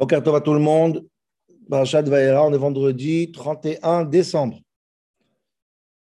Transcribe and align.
Bonjour 0.00 0.34
à 0.34 0.40
tout 0.40 0.54
le 0.54 0.60
monde. 0.60 1.06
Parashat 1.68 2.00
Vaera, 2.00 2.46
on 2.46 2.54
est 2.54 2.58
vendredi 2.58 3.30
31 3.32 4.06
décembre. 4.06 4.58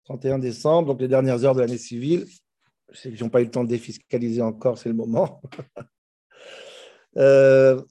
31 0.04 0.38
décembre, 0.38 0.86
donc 0.86 1.00
les 1.00 1.08
dernières 1.08 1.44
heures 1.44 1.56
de 1.56 1.62
l'année 1.62 1.78
civile. 1.78 2.24
Sais 2.92 3.10
qu'ils 3.10 3.24
n'ont 3.24 3.28
pas 3.28 3.40
eu 3.40 3.46
le 3.46 3.50
temps 3.50 3.64
de 3.64 3.68
défiscaliser 3.68 4.40
encore, 4.40 4.78
c'est 4.78 4.88
le 4.88 4.94
moment. 4.94 5.42
euh, 7.16 7.82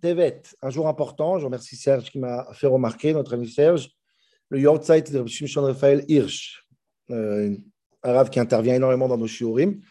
Tevet, 0.00 0.42
un 0.62 0.70
jour 0.70 0.88
important. 0.88 1.38
Je 1.38 1.44
remercie 1.44 1.76
Serge 1.76 2.10
qui 2.10 2.18
m'a 2.18 2.48
fait 2.54 2.66
remarquer, 2.66 3.12
notre 3.12 3.34
ami 3.34 3.50
Serge. 3.50 3.90
Le 4.48 4.58
Yortzeit 4.58 5.02
de 5.02 5.26
Shimshon 5.26 5.64
Raphaël 5.64 6.06
Hirsch, 6.08 6.66
euh, 7.10 7.54
un 8.02 8.08
arabe 8.08 8.30
qui 8.30 8.40
intervient 8.40 8.74
énormément 8.74 9.08
dans 9.08 9.18
nos 9.18 9.26
shiurim 9.26 9.82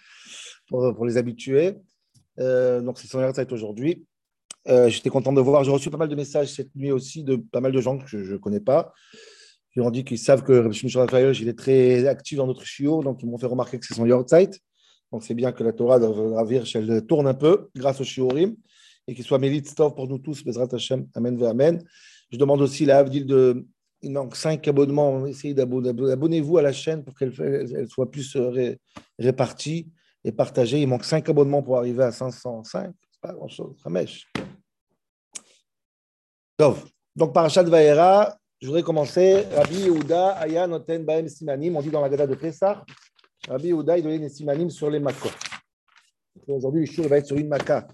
pour, 0.70 1.05
les 1.05 1.18
habitués. 1.18 1.75
Euh, 2.39 2.82
donc 2.82 2.98
c'est 2.98 3.07
son 3.07 3.21
Yortzeit 3.21 3.54
aujourd'hui. 3.54 4.07
Euh, 4.70 4.90
j'étais 4.90 5.09
content 5.09 5.34
de 5.34 5.41
voir. 5.41 5.63
J'ai 5.63 5.72
reçu 5.72 5.90
pas 5.90 5.98
mal 5.98 6.09
de 6.09 6.16
messages 6.16 6.53
cette 6.53 6.73
nuit 6.76 6.91
aussi 6.91 7.23
de 7.23 7.35
pas 7.35 7.59
mal 7.59 7.71
de 7.71 7.81
gens 7.81 7.98
que 7.98 8.08
je 8.08 8.17
ne 8.17 8.38
connais 8.38 8.59
pas. 8.59 8.94
Qui 9.71 9.81
ont 9.81 9.90
dit 9.90 10.04
qu'ils 10.04 10.20
savent 10.20 10.44
que 10.44 10.54
Rabbi 10.54 10.76
Shimon 10.76 11.08
il 11.12 11.48
est 11.48 11.58
très 11.58 12.08
actif 12.08 12.38
dans 12.38 12.45
notre 12.45 12.63
shiur, 12.63 13.02
donc 13.02 13.23
ils 13.23 13.30
m'ont 13.30 13.40
fait 13.40 13.48
remarquer 13.48 13.80
que 13.80 13.85
c'est 13.85 13.95
son 13.95 14.05
Yortzeit. 14.05 14.52
Donc 15.12 15.23
c'est 15.23 15.34
bien 15.34 15.52
que 15.52 15.63
la 15.63 15.73
Torah 15.73 15.99
de 15.99 16.05
Ravir, 16.05 16.63
elle 16.76 17.05
tourne 17.05 17.27
un 17.27 17.34
peu 17.34 17.70
grâce 17.76 17.99
au 17.99 18.04
shiurim 18.04 18.55
et 19.07 19.16
qu'il 19.16 19.23
soit 19.23 19.40
Stov 19.66 19.95
pour 19.95 20.07
nous 20.07 20.20
tous, 20.20 20.44
Bezrat 20.44 20.68
Hashem, 20.71 21.07
Amen, 21.16 21.41
Amen. 21.43 21.84
Je 22.32 22.38
demande 22.38 22.62
aussi 22.62 22.85
la 22.85 22.99
Havdil 22.99 23.26
de. 23.26 23.66
Il 24.02 24.12
manque 24.12 24.35
cinq 24.35 24.68
abonnements. 24.68 25.26
Essayez 25.26 25.54
d'abonnez-vous 25.54 26.57
à 26.57 26.62
la 26.62 26.73
chaîne 26.73 27.04
pour 27.04 27.16
qu'elle 27.16 27.34
elle 27.40 27.88
soit 27.88 28.12
plus 28.12 28.35
euh, 28.35 28.76
répartie 29.18 29.88
et 30.26 30.32
partagée. 30.34 30.82
Il 30.82 30.88
manque 30.88 31.05
cinq 31.05 31.30
abonnements 31.30 31.63
pour 31.63 31.77
arriver 31.77 32.04
à 32.04 32.12
505. 32.12 32.93
C'est 33.12 33.21
pas 33.21 33.34
grand-chose. 33.34 33.76
mèche. 33.90 34.27
Donc, 36.59 37.34
Parashat 37.34 37.63
Vaera, 37.63 38.37
je 38.62 38.68
voudrais 38.68 38.84
commencer. 38.84 39.48
Rabbi 39.55 39.85
Yehuda, 39.85 40.34
Aya 40.34 40.68
Noten 40.68 41.04
Baem 41.04 41.27
Simanim, 41.27 41.76
on 41.76 41.82
dit 41.82 41.90
dans 41.90 42.01
la 42.01 42.09
Gada 42.09 42.27
de 42.27 42.35
Pessah. 42.35 42.85
Rabbi 43.48 43.70
Yehuda, 43.70 43.98
il 43.98 44.04
donnait 44.04 44.20
des 44.20 44.29
Simanim 44.29 44.70
sur 44.70 44.87
les 44.91 44.99
Makot. 44.99 45.31
Aujourd'hui, 46.48 46.85
le 46.85 47.07
va 47.07 47.18
être 47.18 47.26
sur 47.26 47.37
une 47.37 47.48
Maka, 47.48 47.87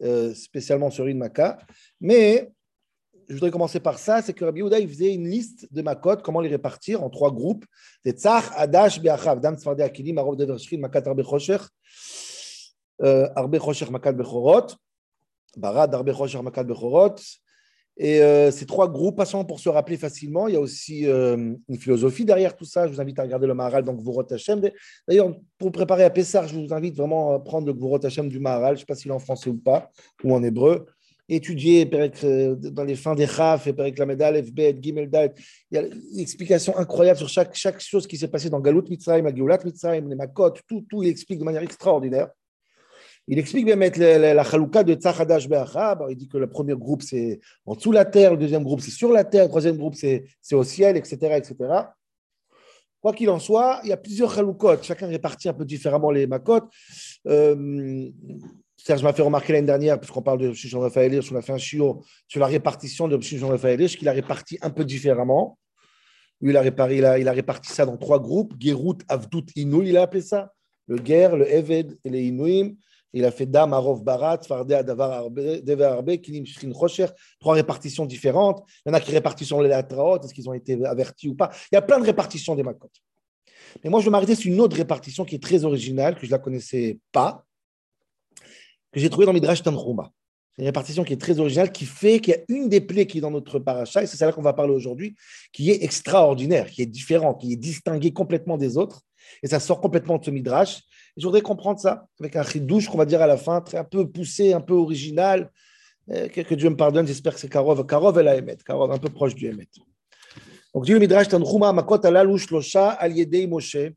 euh, 0.00 0.32
spécialement 0.32 0.90
sur 0.90 1.06
une 1.06 1.18
Maka. 1.18 1.58
Mais 2.00 2.50
je 3.28 3.34
voudrais 3.34 3.50
commencer 3.50 3.80
par 3.80 3.98
ça 3.98 4.22
c'est 4.22 4.32
que 4.32 4.46
Rabbi 4.46 4.60
Yehuda, 4.60 4.78
il 4.78 4.88
faisait 4.88 5.12
une 5.12 5.28
liste 5.28 5.70
de 5.70 5.82
Makot, 5.82 6.16
comment 6.24 6.40
les 6.40 6.48
répartir 6.48 7.02
en 7.02 7.10
trois 7.10 7.30
groupes. 7.30 7.66
C'est 8.02 8.18
Tzach, 8.18 8.44
Adash, 8.56 8.98
Beachav, 8.98 9.40
Dam 9.40 9.58
Tzfardé 9.58 9.82
Akilim, 9.82 10.16
Arov 10.16 10.36
Devershrin, 10.36 10.78
Makat 10.78 11.02
Arbe 11.04 11.22
Chosher, 11.22 11.58
euh, 13.02 13.28
Arbe 13.36 13.58
Chosher, 13.58 13.90
Makat 13.90 14.12
Bechorot, 14.12 14.68
Barad, 15.54 15.94
Arbe 15.94 16.14
Chosher, 16.14 16.42
Makat 16.42 16.64
Bechorot. 16.64 17.16
Et 18.02 18.22
euh, 18.22 18.50
ces 18.50 18.64
trois 18.64 18.90
groupes, 18.90 19.18
passons 19.18 19.44
pour 19.44 19.60
se 19.60 19.68
rappeler 19.68 19.98
facilement, 19.98 20.48
il 20.48 20.54
y 20.54 20.56
a 20.56 20.60
aussi 20.60 21.06
euh, 21.06 21.54
une 21.68 21.76
philosophie 21.76 22.24
derrière 22.24 22.56
tout 22.56 22.64
ça. 22.64 22.86
Je 22.86 22.94
vous 22.94 23.00
invite 23.00 23.18
à 23.18 23.22
regarder 23.24 23.46
le 23.46 23.52
Maharal, 23.52 23.84
donc 23.84 24.00
Gvurot 24.00 24.24
Hashem. 24.32 24.62
D'ailleurs, 25.06 25.36
pour 25.58 25.70
préparer 25.70 26.04
à 26.04 26.08
Pessar, 26.08 26.48
je 26.48 26.58
vous 26.58 26.72
invite 26.72 26.96
vraiment 26.96 27.34
à 27.34 27.40
prendre 27.40 27.66
le 27.66 27.74
Gvurot 27.74 28.02
Hashem 28.02 28.30
du 28.30 28.40
Maharal. 28.40 28.70
Je 28.70 28.72
ne 28.72 28.78
sais 28.78 28.86
pas 28.86 28.94
s'il 28.94 29.10
est 29.10 29.14
en 29.14 29.18
français 29.18 29.50
ou 29.50 29.58
pas, 29.58 29.90
ou 30.24 30.34
en 30.34 30.42
hébreu. 30.42 30.86
Étudier 31.28 31.88
euh, 32.24 32.56
dans 32.56 32.84
les 32.84 32.96
fins 32.96 33.14
des 33.14 33.26
Chaf, 33.26 33.66
et 33.66 33.74
Perek 33.74 33.98
Lamedal, 33.98 34.46
FB, 34.46 34.80
Gimel 34.80 35.10
Il 35.70 35.74
y 35.74 35.78
a 35.78 35.82
une 35.82 36.18
explication 36.18 36.78
incroyable 36.78 37.18
sur 37.18 37.28
chaque, 37.28 37.80
chose 37.80 38.06
qui 38.06 38.16
s'est 38.16 38.28
passée 38.28 38.48
dans 38.48 38.60
Galut 38.60 38.88
Mitzrayim, 38.88 39.30
Geulat 39.30 39.58
Mitzrayim, 39.62 40.08
les 40.08 40.16
Makot, 40.16 40.52
tout, 40.66 40.86
tout, 40.88 41.02
il 41.02 41.10
explique 41.10 41.38
de 41.38 41.44
manière 41.44 41.62
extraordinaire. 41.62 42.28
Il 43.28 43.38
explique 43.38 43.64
bien 43.64 43.76
mettre 43.76 44.00
la, 44.00 44.44
chalouka 44.44 44.82
de 44.82 44.94
Tzachadash 44.94 45.48
Be'achab. 45.48 46.04
Il 46.10 46.16
dit 46.16 46.28
que 46.28 46.38
le 46.38 46.48
premier 46.48 46.74
groupe, 46.74 47.02
c'est 47.02 47.40
en 47.64 47.74
dessous 47.74 47.90
de 47.90 47.94
la 47.94 48.04
terre, 48.04 48.32
le 48.32 48.38
deuxième 48.38 48.64
groupe, 48.64 48.80
c'est 48.80 48.90
sur 48.90 49.12
la 49.12 49.24
terre, 49.24 49.44
le 49.44 49.48
troisième 49.48 49.76
groupe, 49.76 49.94
c'est 49.94 50.24
au 50.52 50.64
ciel, 50.64 50.96
etc., 50.96 51.36
etc. 51.36 51.54
Quoi 53.00 53.14
qu'il 53.14 53.30
en 53.30 53.38
soit, 53.38 53.80
il 53.84 53.88
y 53.88 53.92
a 53.92 53.96
plusieurs 53.96 54.34
chaloukot. 54.34 54.82
Chacun 54.82 55.06
répartit 55.06 55.48
un 55.48 55.54
peu 55.54 55.64
différemment 55.64 56.10
les 56.10 56.26
makot. 56.26 56.68
Euh, 57.26 58.10
Serge 58.76 59.02
m'a 59.02 59.12
fait 59.12 59.22
remarquer 59.22 59.52
l'année 59.52 59.66
dernière, 59.66 59.98
puisqu'on 59.98 60.22
parle 60.22 60.38
de 60.38 60.52
Shishon 60.52 60.80
Raphaël 60.80 61.18
on 61.30 61.36
a 61.36 61.42
fait 61.42 61.52
un 61.52 61.58
sur 61.58 62.02
la 62.36 62.46
répartition 62.46 63.08
de 63.08 63.20
Shishon 63.20 63.48
Raphaël 63.48 63.86
qu'il 63.88 64.08
a 64.08 64.12
réparti 64.12 64.58
un 64.60 64.70
peu 64.70 64.84
différemment. 64.84 65.58
Il 66.42 66.56
a, 66.56 66.62
réparti, 66.62 66.94
il, 66.96 67.16
il 67.20 67.28
a 67.28 67.32
réparti 67.32 67.70
ça 67.72 67.84
dans 67.84 67.96
trois 67.96 68.18
groupes. 68.18 68.54
Gerut, 68.58 68.98
Avdut, 69.08 69.44
Inou, 69.56 69.82
il 69.82 69.96
a 69.96 70.02
appelé 70.02 70.22
ça. 70.22 70.52
Le 70.86 70.98
Ger, 71.04 71.36
le 71.36 71.50
Eved 71.50 71.98
et 72.04 72.10
les 72.10 72.24
Inouim. 72.24 72.72
Il 73.12 73.24
a 73.24 73.30
fait 73.30 73.46
Dam, 73.46 73.72
Arov, 73.72 74.02
Barat, 74.04 74.40
Fardé, 74.46 74.74
Adavar, 74.74 75.30
Dever, 75.30 75.84
Arbe, 75.84 76.16
Kilim, 76.18 76.46
Shrin, 76.46 76.70
Rocher, 76.72 77.06
trois 77.40 77.54
répartitions 77.54 78.06
différentes. 78.06 78.62
Il 78.84 78.90
y 78.90 78.92
en 78.92 78.94
a 78.94 79.00
qui 79.00 79.10
répartissent 79.10 79.52
les 79.52 79.68
latraot, 79.68 80.20
est-ce 80.20 80.32
qu'ils 80.32 80.48
ont 80.48 80.54
été 80.54 80.84
avertis 80.84 81.28
ou 81.28 81.34
pas? 81.34 81.50
Il 81.72 81.74
y 81.74 81.78
a 81.78 81.82
plein 81.82 81.98
de 81.98 82.04
répartitions 82.04 82.54
des 82.54 82.62
Makot. 82.62 82.90
Mais 83.82 83.90
moi, 83.90 84.00
je 84.00 84.04
vais 84.06 84.10
m'arrêter 84.10 84.34
sur 84.34 84.52
une 84.52 84.60
autre 84.60 84.76
répartition 84.76 85.24
qui 85.24 85.34
est 85.34 85.42
très 85.42 85.64
originale, 85.64 86.14
que 86.14 86.22
je 86.22 86.26
ne 86.26 86.32
la 86.32 86.38
connaissais 86.38 86.98
pas, 87.12 87.44
que 88.92 89.00
j'ai 89.00 89.10
trouvée 89.10 89.26
dans 89.26 89.32
Midrash 89.32 89.62
Tanchuma. 89.62 90.10
C'est 90.54 90.62
une 90.62 90.66
répartition 90.66 91.04
qui 91.04 91.12
est 91.12 91.20
très 91.20 91.38
originale, 91.38 91.70
qui 91.70 91.86
fait 91.86 92.20
qu'il 92.20 92.34
y 92.34 92.36
a 92.36 92.40
une 92.48 92.68
des 92.68 92.80
plaies 92.80 93.06
qui 93.06 93.18
est 93.18 93.20
dans 93.20 93.30
notre 93.30 93.58
paracha, 93.58 94.02
et 94.02 94.06
c'est 94.06 94.16
celle-là 94.16 94.32
qu'on 94.32 94.42
va 94.42 94.52
parler 94.52 94.74
aujourd'hui, 94.74 95.14
qui 95.52 95.70
est 95.70 95.84
extraordinaire, 95.84 96.68
qui 96.70 96.82
est 96.82 96.86
différente, 96.86 97.40
qui 97.40 97.52
est 97.52 97.56
distinguée 97.56 98.12
complètement 98.12 98.56
des 98.56 98.76
autres, 98.76 99.02
et 99.42 99.48
ça 99.48 99.60
sort 99.60 99.80
complètement 99.80 100.18
de 100.18 100.24
ce 100.24 100.30
Midrash. 100.30 100.82
Je 101.16 101.26
voudrais 101.26 101.42
comprendre 101.42 101.78
ça 101.78 102.06
avec 102.18 102.36
un 102.36 102.42
chidouche 102.42 102.88
qu'on 102.88 102.98
va 102.98 103.04
dire 103.04 103.22
à 103.22 103.26
la 103.26 103.36
fin, 103.36 103.60
très, 103.60 103.78
un 103.78 103.84
peu 103.84 104.08
poussé, 104.08 104.52
un 104.52 104.60
peu 104.60 104.74
original. 104.74 105.50
Euh, 106.10 106.28
que, 106.28 106.54
Dieu 106.54 106.70
me 106.70 106.76
pardonne, 106.76 107.06
j'espère 107.06 107.34
que 107.34 107.40
c'est 107.40 107.48
Karov. 107.48 107.84
Karov 107.86 108.18
et 108.18 108.22
la 108.22 108.36
Emet. 108.36 108.56
Karov, 108.64 108.90
un 108.90 108.98
peu 108.98 109.10
proche 109.10 109.34
du 109.34 109.46
Emet. 109.46 109.68
Donc, 110.74 110.84
dit 110.84 110.92
le 110.92 110.98
Midrash, 110.98 111.28
Tanchuma, 111.28 111.72
Makot 111.72 112.04
alalu 112.04 112.38
shlosha 112.38 112.90
al 112.90 113.16
yedei 113.16 113.46
Moshe. 113.46 113.92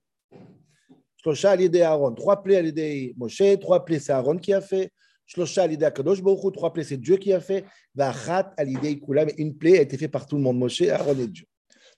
Shlosha 1.23 1.51
al 1.51 1.61
yedei 1.61 1.81
Aaron. 1.81 2.13
Trois 2.13 2.41
plaies 2.41 2.57
al 2.57 2.65
yedei 2.65 3.13
Moshe, 3.15 3.59
trois 3.59 3.85
plaies 3.85 3.99
c'est 3.99 4.11
Aaron 4.11 4.37
qui 4.37 4.53
a 4.53 4.61
fait. 4.61 4.91
Shlosha 5.25 5.63
al 5.63 5.71
yedei 5.71 5.85
Akadosh 5.85 6.21
Baruch 6.21 6.53
trois 6.53 6.73
plaies 6.73 6.83
c'est 6.83 6.97
Dieu 6.97 7.17
qui 7.17 7.31
a 7.31 7.39
fait. 7.39 7.63
Vachat 7.95 8.53
al 8.57 8.69
yedei 8.69 8.99
Kulam. 8.99 9.29
Une 9.37 9.55
plaie 9.55 9.79
a 9.79 9.81
été 9.81 9.97
faite 9.97 10.11
par 10.11 10.25
tout 10.25 10.35
le 10.35 10.41
monde, 10.41 10.57
Moshe, 10.57 10.81
Aaron 10.81 11.17
et 11.17 11.27
Dieu. 11.27 11.45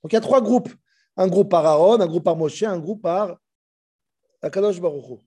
Donc, 0.04 0.12
il 0.12 0.16
y 0.16 0.18
a 0.18 0.22
trois 0.22 0.42
groupes. 0.42 0.70
Un 1.18 1.28
groupe 1.28 1.50
par 1.50 1.66
Aaron, 1.66 2.00
un 2.02 2.08
groupe 2.08 2.24
par 2.24 2.36
Moshe, 2.36 2.64
un 2.64 2.80
groupe 2.80 3.02
par 3.02 3.38
Akadosh 4.42 4.80
Baruch 4.80 5.22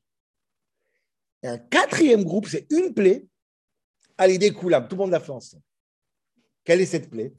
Et 1.42 1.48
un 1.48 1.58
quatrième 1.58 2.24
groupe, 2.24 2.46
c'est 2.46 2.66
une 2.70 2.92
plaie 2.92 3.26
à 4.16 4.26
l'idée 4.26 4.52
Koulam. 4.52 4.86
Tout 4.86 4.96
le 4.96 5.02
monde 5.02 5.10
l'a 5.10 5.20
fait 5.20 5.32
ensemble. 5.32 5.62
Quelle 6.64 6.80
est 6.80 6.86
cette 6.86 7.08
plaie? 7.08 7.32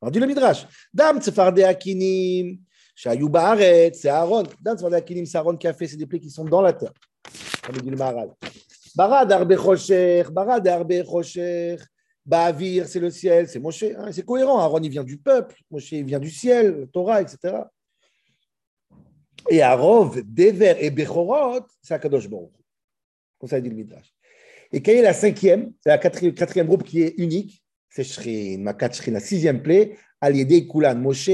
On 0.00 0.10
dit 0.10 0.18
le 0.18 0.26
Midrash. 0.26 0.66
Dam 0.94 1.20
Tsefarde 1.20 1.60
Akinim, 1.60 2.58
Shayou 2.94 3.28
Baaret, 3.28 3.92
c'est 3.94 4.08
Aaron. 4.08 4.44
Dam 4.60 4.76
Tsefarde 4.76 4.94
Akinim, 4.94 5.26
c'est 5.26 5.36
Aaron 5.36 5.56
qui 5.56 5.68
a 5.68 5.74
fait, 5.74 5.86
c'est 5.86 5.96
des 5.96 6.06
plaies 6.06 6.20
qui 6.20 6.30
sont 6.30 6.44
dans 6.44 6.62
la 6.62 6.72
terre. 6.72 6.92
Comme 7.62 7.76
dit 7.76 7.90
le 7.90 7.96
Maharal. 7.96 8.30
Barad 8.96 9.30
Arbe 9.30 9.56
Chocher, 9.56 10.24
Barad 10.32 10.66
Arbe 10.66 11.04
Chocher. 11.04 11.76
Ba'avir, 12.24 12.86
c'est 12.86 13.00
le 13.00 13.10
ciel, 13.10 13.48
c'est 13.48 13.58
Moshe. 13.58 13.82
Hein, 13.82 14.10
c'est 14.12 14.24
cohérent. 14.24 14.58
Aaron, 14.58 14.80
il 14.82 14.90
vient 14.90 15.04
du 15.04 15.18
peuple. 15.18 15.56
Moshe, 15.70 15.92
il 15.92 16.04
vient 16.04 16.18
du 16.18 16.30
ciel, 16.30 16.88
Torah, 16.92 17.22
etc. 17.22 17.54
Et 19.48 19.62
Arov, 19.62 20.22
Dever 20.24 20.76
et 20.80 20.90
Bechorot, 20.90 21.66
c'est 21.82 21.94
Akadosh 21.94 22.28
Baruch. 22.28 22.50
Comme 23.38 23.48
ça 23.48 23.60
dit 23.60 23.68
le 23.68 23.74
Midrash. 23.74 24.14
Et 24.72 24.82
quelle 24.82 24.98
est 24.98 25.02
la 25.02 25.14
cinquième? 25.14 25.72
C'est 25.80 25.88
la 25.88 25.98
quatrième, 25.98 26.66
groupe 26.66 26.84
qui 26.84 27.02
est 27.02 27.14
unique. 27.18 27.62
C'est 27.88 28.04
Shrin, 28.04 28.58
Makat 28.58 28.92
Shrin, 28.92 29.12
la 29.12 29.20
sixième 29.20 29.62
plaie. 29.62 29.96
Aliédé, 30.20 30.68
Kulan, 30.68 30.96
Moshe, 30.96 31.30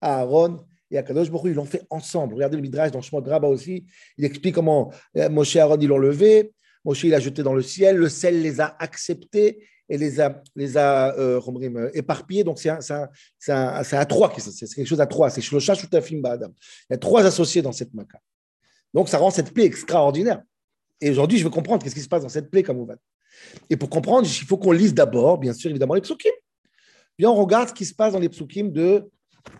Aaron 0.00 0.64
et 0.90 0.98
Akadosh 0.98 1.30
Baruch 1.30 1.50
ils 1.50 1.54
l'ont 1.54 1.64
fait 1.64 1.82
ensemble. 1.90 2.34
Regardez 2.34 2.56
le 2.56 2.62
Midrash 2.62 2.90
dans 2.90 3.00
Shemot 3.00 3.22
Rabba 3.22 3.48
aussi. 3.48 3.86
Il 4.18 4.24
explique 4.24 4.54
comment 4.54 4.92
euh, 5.16 5.28
Moshe 5.30 5.56
et 5.56 5.60
Aaron, 5.60 5.78
ils 5.80 5.88
l'ont 5.88 5.98
levé. 5.98 6.52
Moshe, 6.84 7.04
il 7.04 7.14
a 7.14 7.20
jeté 7.20 7.42
dans 7.42 7.54
le 7.54 7.62
ciel. 7.62 7.96
Le 7.96 8.08
ciel 8.08 8.42
les 8.42 8.60
a 8.60 8.76
acceptés 8.78 9.66
et 9.88 9.98
les 9.98 10.20
a, 10.20 10.42
les 10.56 10.76
a 10.76 11.14
euh, 11.18 11.40
euh 11.46 11.90
éparpillés. 11.94 12.44
Donc, 12.44 12.58
c'est 12.58 12.70
à 12.70 14.06
trois, 14.06 14.32
c'est 14.38 14.74
quelque 14.74 14.86
chose 14.86 15.00
à 15.00 15.06
trois. 15.06 15.30
C'est 15.30 15.40
Shlosha 15.40 15.74
Shutafim 15.74 16.20
Ba'adam. 16.20 16.52
Il 16.88 16.94
y 16.94 16.96
a 16.96 16.98
trois 16.98 17.24
associés 17.24 17.62
dans 17.62 17.72
cette 17.72 17.92
maca. 17.94 18.18
Donc, 18.92 19.08
ça 19.08 19.18
rend 19.18 19.30
cette 19.30 19.52
plaie 19.52 19.64
extraordinaire. 19.64 20.42
Et 21.00 21.10
aujourd'hui, 21.10 21.38
je 21.38 21.44
veux 21.44 21.50
comprendre 21.50 21.82
qu'est-ce 21.82 21.94
qui 21.94 22.00
se 22.00 22.08
passe 22.08 22.22
dans 22.22 22.28
cette 22.28 22.50
plaie, 22.50 22.62
comme. 22.62 22.86
Et 23.68 23.76
pour 23.76 23.90
comprendre, 23.90 24.26
il 24.26 24.46
faut 24.46 24.56
qu'on 24.56 24.72
lise 24.72 24.94
d'abord, 24.94 25.38
bien 25.38 25.52
sûr, 25.52 25.70
évidemment, 25.70 25.94
les 25.94 26.00
psukim. 26.00 26.32
Bien, 27.18 27.30
on 27.30 27.34
regarde 27.34 27.68
ce 27.68 27.74
qui 27.74 27.84
se 27.84 27.94
passe 27.94 28.12
dans 28.12 28.20
les 28.20 28.28
psukim 28.28 28.70
de 28.70 29.10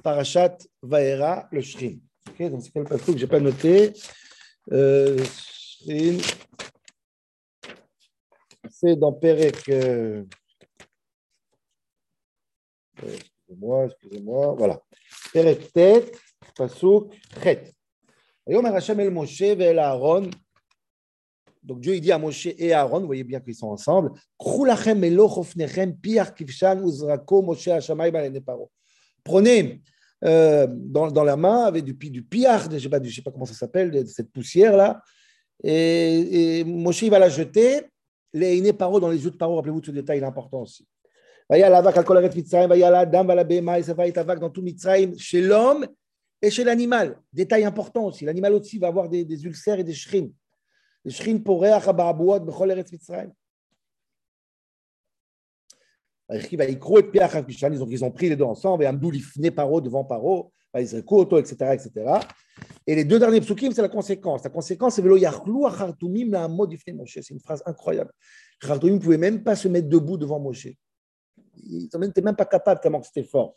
Parashat 0.03 0.56
Vaera, 0.82 1.49
le 1.53 1.61
Shrin. 1.61 1.97
donc, 2.38 2.62
c'est 2.62 2.70
quel 2.73 2.85
que 2.85 2.97
je 3.06 3.12
n'ai 3.12 3.27
pas 3.27 3.41
noté? 3.41 3.93
Euh, 4.73 5.19
verset 8.75 8.97
dans 8.97 9.12
Pérec. 9.12 9.69
Euh, 9.69 10.25
excusez-moi, 13.03 13.87
excusez-moi. 13.87 14.55
Voilà. 14.56 14.81
Pérec 15.32 15.73
tête, 15.73 16.19
Pasouk, 16.56 17.15
Chet. 17.43 17.73
Donc 21.62 21.81
Dieu 21.81 21.94
il 21.94 22.00
dit 22.03 22.12
à 22.12 22.19
Moshe 22.19 22.47
et 22.47 22.75
à 22.75 22.81
Aaron, 22.81 23.00
vous 23.00 23.06
voyez 23.06 23.25
bien 23.25 23.41
qu'ils 23.41 23.55
sont 23.55 23.69
ensemble, 23.69 24.12
ben 28.11 28.31
prenez 29.25 29.81
euh, 30.25 30.67
dans, 30.69 31.11
dans, 31.11 31.25
la 31.25 31.37
main 31.37 31.65
avec 31.65 31.85
du, 31.85 31.94
du 31.94 32.27
je 32.31 32.69
ne 32.69 32.79
sais, 32.79 33.11
sais, 33.11 33.23
pas 33.23 33.31
comment 33.31 33.47
ça 33.47 33.55
s'appelle, 33.55 34.06
cette 34.06 34.31
poussière 34.31 34.77
là, 34.77 35.00
et, 35.62 36.59
et 36.59 36.65
Moshe 36.65 37.00
il 37.00 37.11
va 37.11 37.19
la 37.19 37.31
jeter 37.31 37.87
les 38.34 38.56
iné 38.58 38.72
paro 38.72 39.00
dans 39.00 39.08
les 39.08 39.25
yeux 39.25 39.31
de 39.31 39.36
paro, 39.36 39.54
rappelez-vous 39.56 39.81
de 39.81 39.86
ce 39.86 39.90
détail, 39.92 40.19
il 40.19 40.22
est 40.22 40.26
important 40.26 40.62
aussi. 40.62 40.86
Dans 44.40 44.50
tout 44.50 44.62
Mitzrayim, 44.62 45.16
chez 45.16 45.40
l'homme 45.40 45.86
et 46.42 46.50
chez 46.50 46.64
l'animal. 46.64 47.16
Détail 47.32 47.64
important 47.64 48.06
aussi, 48.06 48.25
l'animal 48.25 48.54
aussi 48.54 48.78
va 48.78 48.88
avoir 48.88 49.08
des, 49.08 49.25
des 49.25 49.44
ulcères 49.44 49.78
et 49.78 49.84
des 49.84 49.94
shrines. 49.94 50.32
Les 51.04 51.12
shrines 51.12 51.42
pour 51.42 51.60
bechol 51.60 52.70
eretz 52.70 52.92
Mitzrayim. 52.92 53.32
Ils 56.31 58.04
ont 58.04 58.10
pris 58.10 58.28
les 58.31 58.36
deux 58.36 58.44
ensemble 58.44 58.82
et 58.82 58.86
Amdou 58.86 59.10
lifne 59.10 59.50
paro 59.50 59.81
devant 59.81 60.04
paro, 60.04 60.52
ils 60.75 61.04
auto, 61.06 61.38
etc., 61.38 61.75
etc. 61.75 62.19
Et 62.87 62.95
les 62.95 63.05
deux 63.05 63.19
derniers 63.19 63.41
psukim, 63.41 63.73
c'est 63.73 63.83
la 63.83 63.89
conséquence. 63.89 64.45
La 64.45 64.51
conséquence, 64.51 64.97
c'est 64.97 65.03
velo 65.03 65.17
yachlou 65.17 65.67
achartumim 65.67 66.31
la 66.31 66.49
Moshe. 66.49 67.15
C'est 67.15 67.31
une 67.31 67.41
phrase 67.41 67.62
incroyable. 67.67 68.12
Chartumim 68.62 68.95
ne 68.95 68.99
pouvait 68.99 69.19
même 69.19 69.43
pas 69.43 69.56
se 69.56 69.69
mettre 69.69 69.89
debout 69.89 70.17
devant 70.17 70.39
Moshe. 70.39 70.69
Ils 71.56 71.89
n'étaient 71.99 72.23
même 72.23 72.37
pas 72.37 72.45
capables 72.45 72.81
tellement 72.81 73.01
que 73.01 73.06
c'était 73.06 73.25
fort. 73.25 73.56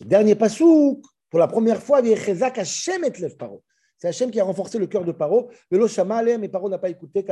Dernier 0.00 0.34
pasouk, 0.34 1.04
pour 1.28 1.38
la 1.38 1.46
première 1.46 1.82
fois, 1.82 2.02
c'est 2.02 4.08
Hachem 4.08 4.30
qui 4.30 4.40
a 4.40 4.44
renforcé 4.44 4.78
le 4.78 4.86
cœur 4.86 5.04
de 5.04 5.12
Paro. 5.12 5.50
mais 5.70 6.48
Paro 6.48 6.68
n'a 6.68 6.78
pas 6.78 6.88
écouté 6.88 7.24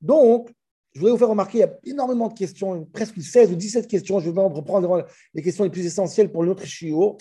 Donc, 0.00 0.50
je 0.96 1.00
voulais 1.00 1.12
vous 1.12 1.18
faire 1.18 1.28
remarquer, 1.28 1.58
il 1.58 1.60
y 1.60 1.64
a 1.64 1.78
énormément 1.84 2.28
de 2.28 2.32
questions, 2.32 2.86
presque 2.86 3.20
16 3.20 3.52
ou 3.52 3.54
17 3.54 3.86
questions. 3.86 4.18
Je 4.18 4.30
vais 4.30 4.40
en 4.40 4.48
reprendre 4.48 5.04
les 5.34 5.42
questions 5.42 5.62
les 5.62 5.68
plus 5.68 5.84
essentielles 5.84 6.32
pour 6.32 6.42
notre 6.42 6.64
chiot. 6.64 7.18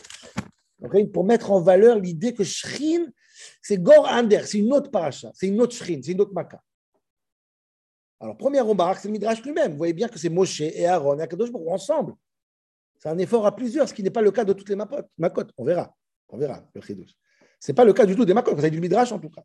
pour 1.11 1.25
mettre 1.25 1.51
en 1.51 1.59
valeur 1.59 1.99
l'idée 1.99 2.33
que 2.33 2.45
Shrin, 2.45 3.07
c'est 3.61 3.77
Gor 3.77 4.07
Ander, 4.07 4.43
c'est 4.45 4.59
une 4.59 4.71
autre 4.71 4.89
paracha, 4.89 5.29
c'est 5.33 5.47
une 5.47 5.59
autre 5.59 5.75
Shrin, 5.75 5.99
c'est 6.01 6.13
une 6.13 6.21
autre 6.21 6.31
Maka. 6.33 6.61
Alors, 8.21 8.37
première 8.37 8.65
remarque, 8.65 8.99
c'est 9.01 9.09
le 9.09 9.11
Midrash 9.11 9.43
lui-même. 9.43 9.73
Vous 9.73 9.77
voyez 9.77 9.93
bien 9.93 10.07
que 10.07 10.17
c'est 10.17 10.29
Moshe 10.29 10.61
et 10.61 10.85
Aaron 10.85 11.19
et 11.19 11.23
Akadosh 11.23 11.49
ensemble. 11.67 12.13
C'est 12.97 13.09
un 13.09 13.17
effort 13.17 13.45
à 13.45 13.53
plusieurs, 13.53 13.89
ce 13.89 13.93
qui 13.93 14.03
n'est 14.03 14.09
pas 14.09 14.21
le 14.21 14.31
cas 14.31 14.45
de 14.45 14.53
toutes 14.53 14.69
les 14.69 14.77
makotes. 14.77 15.51
On 15.57 15.65
verra. 15.65 15.93
On 16.29 16.37
verra 16.37 16.65
le. 16.73 16.81
Ce 17.59 17.71
n'est 17.71 17.75
pas 17.75 17.83
le 17.83 17.91
cas 17.91 18.05
du 18.05 18.15
tout 18.15 18.23
des 18.23 18.33
makotes. 18.33 18.53
Vous 18.53 18.61
avez 18.61 18.71
du 18.71 18.79
Midrash 18.79 19.11
en 19.11 19.19
tout 19.19 19.29
cas. 19.29 19.43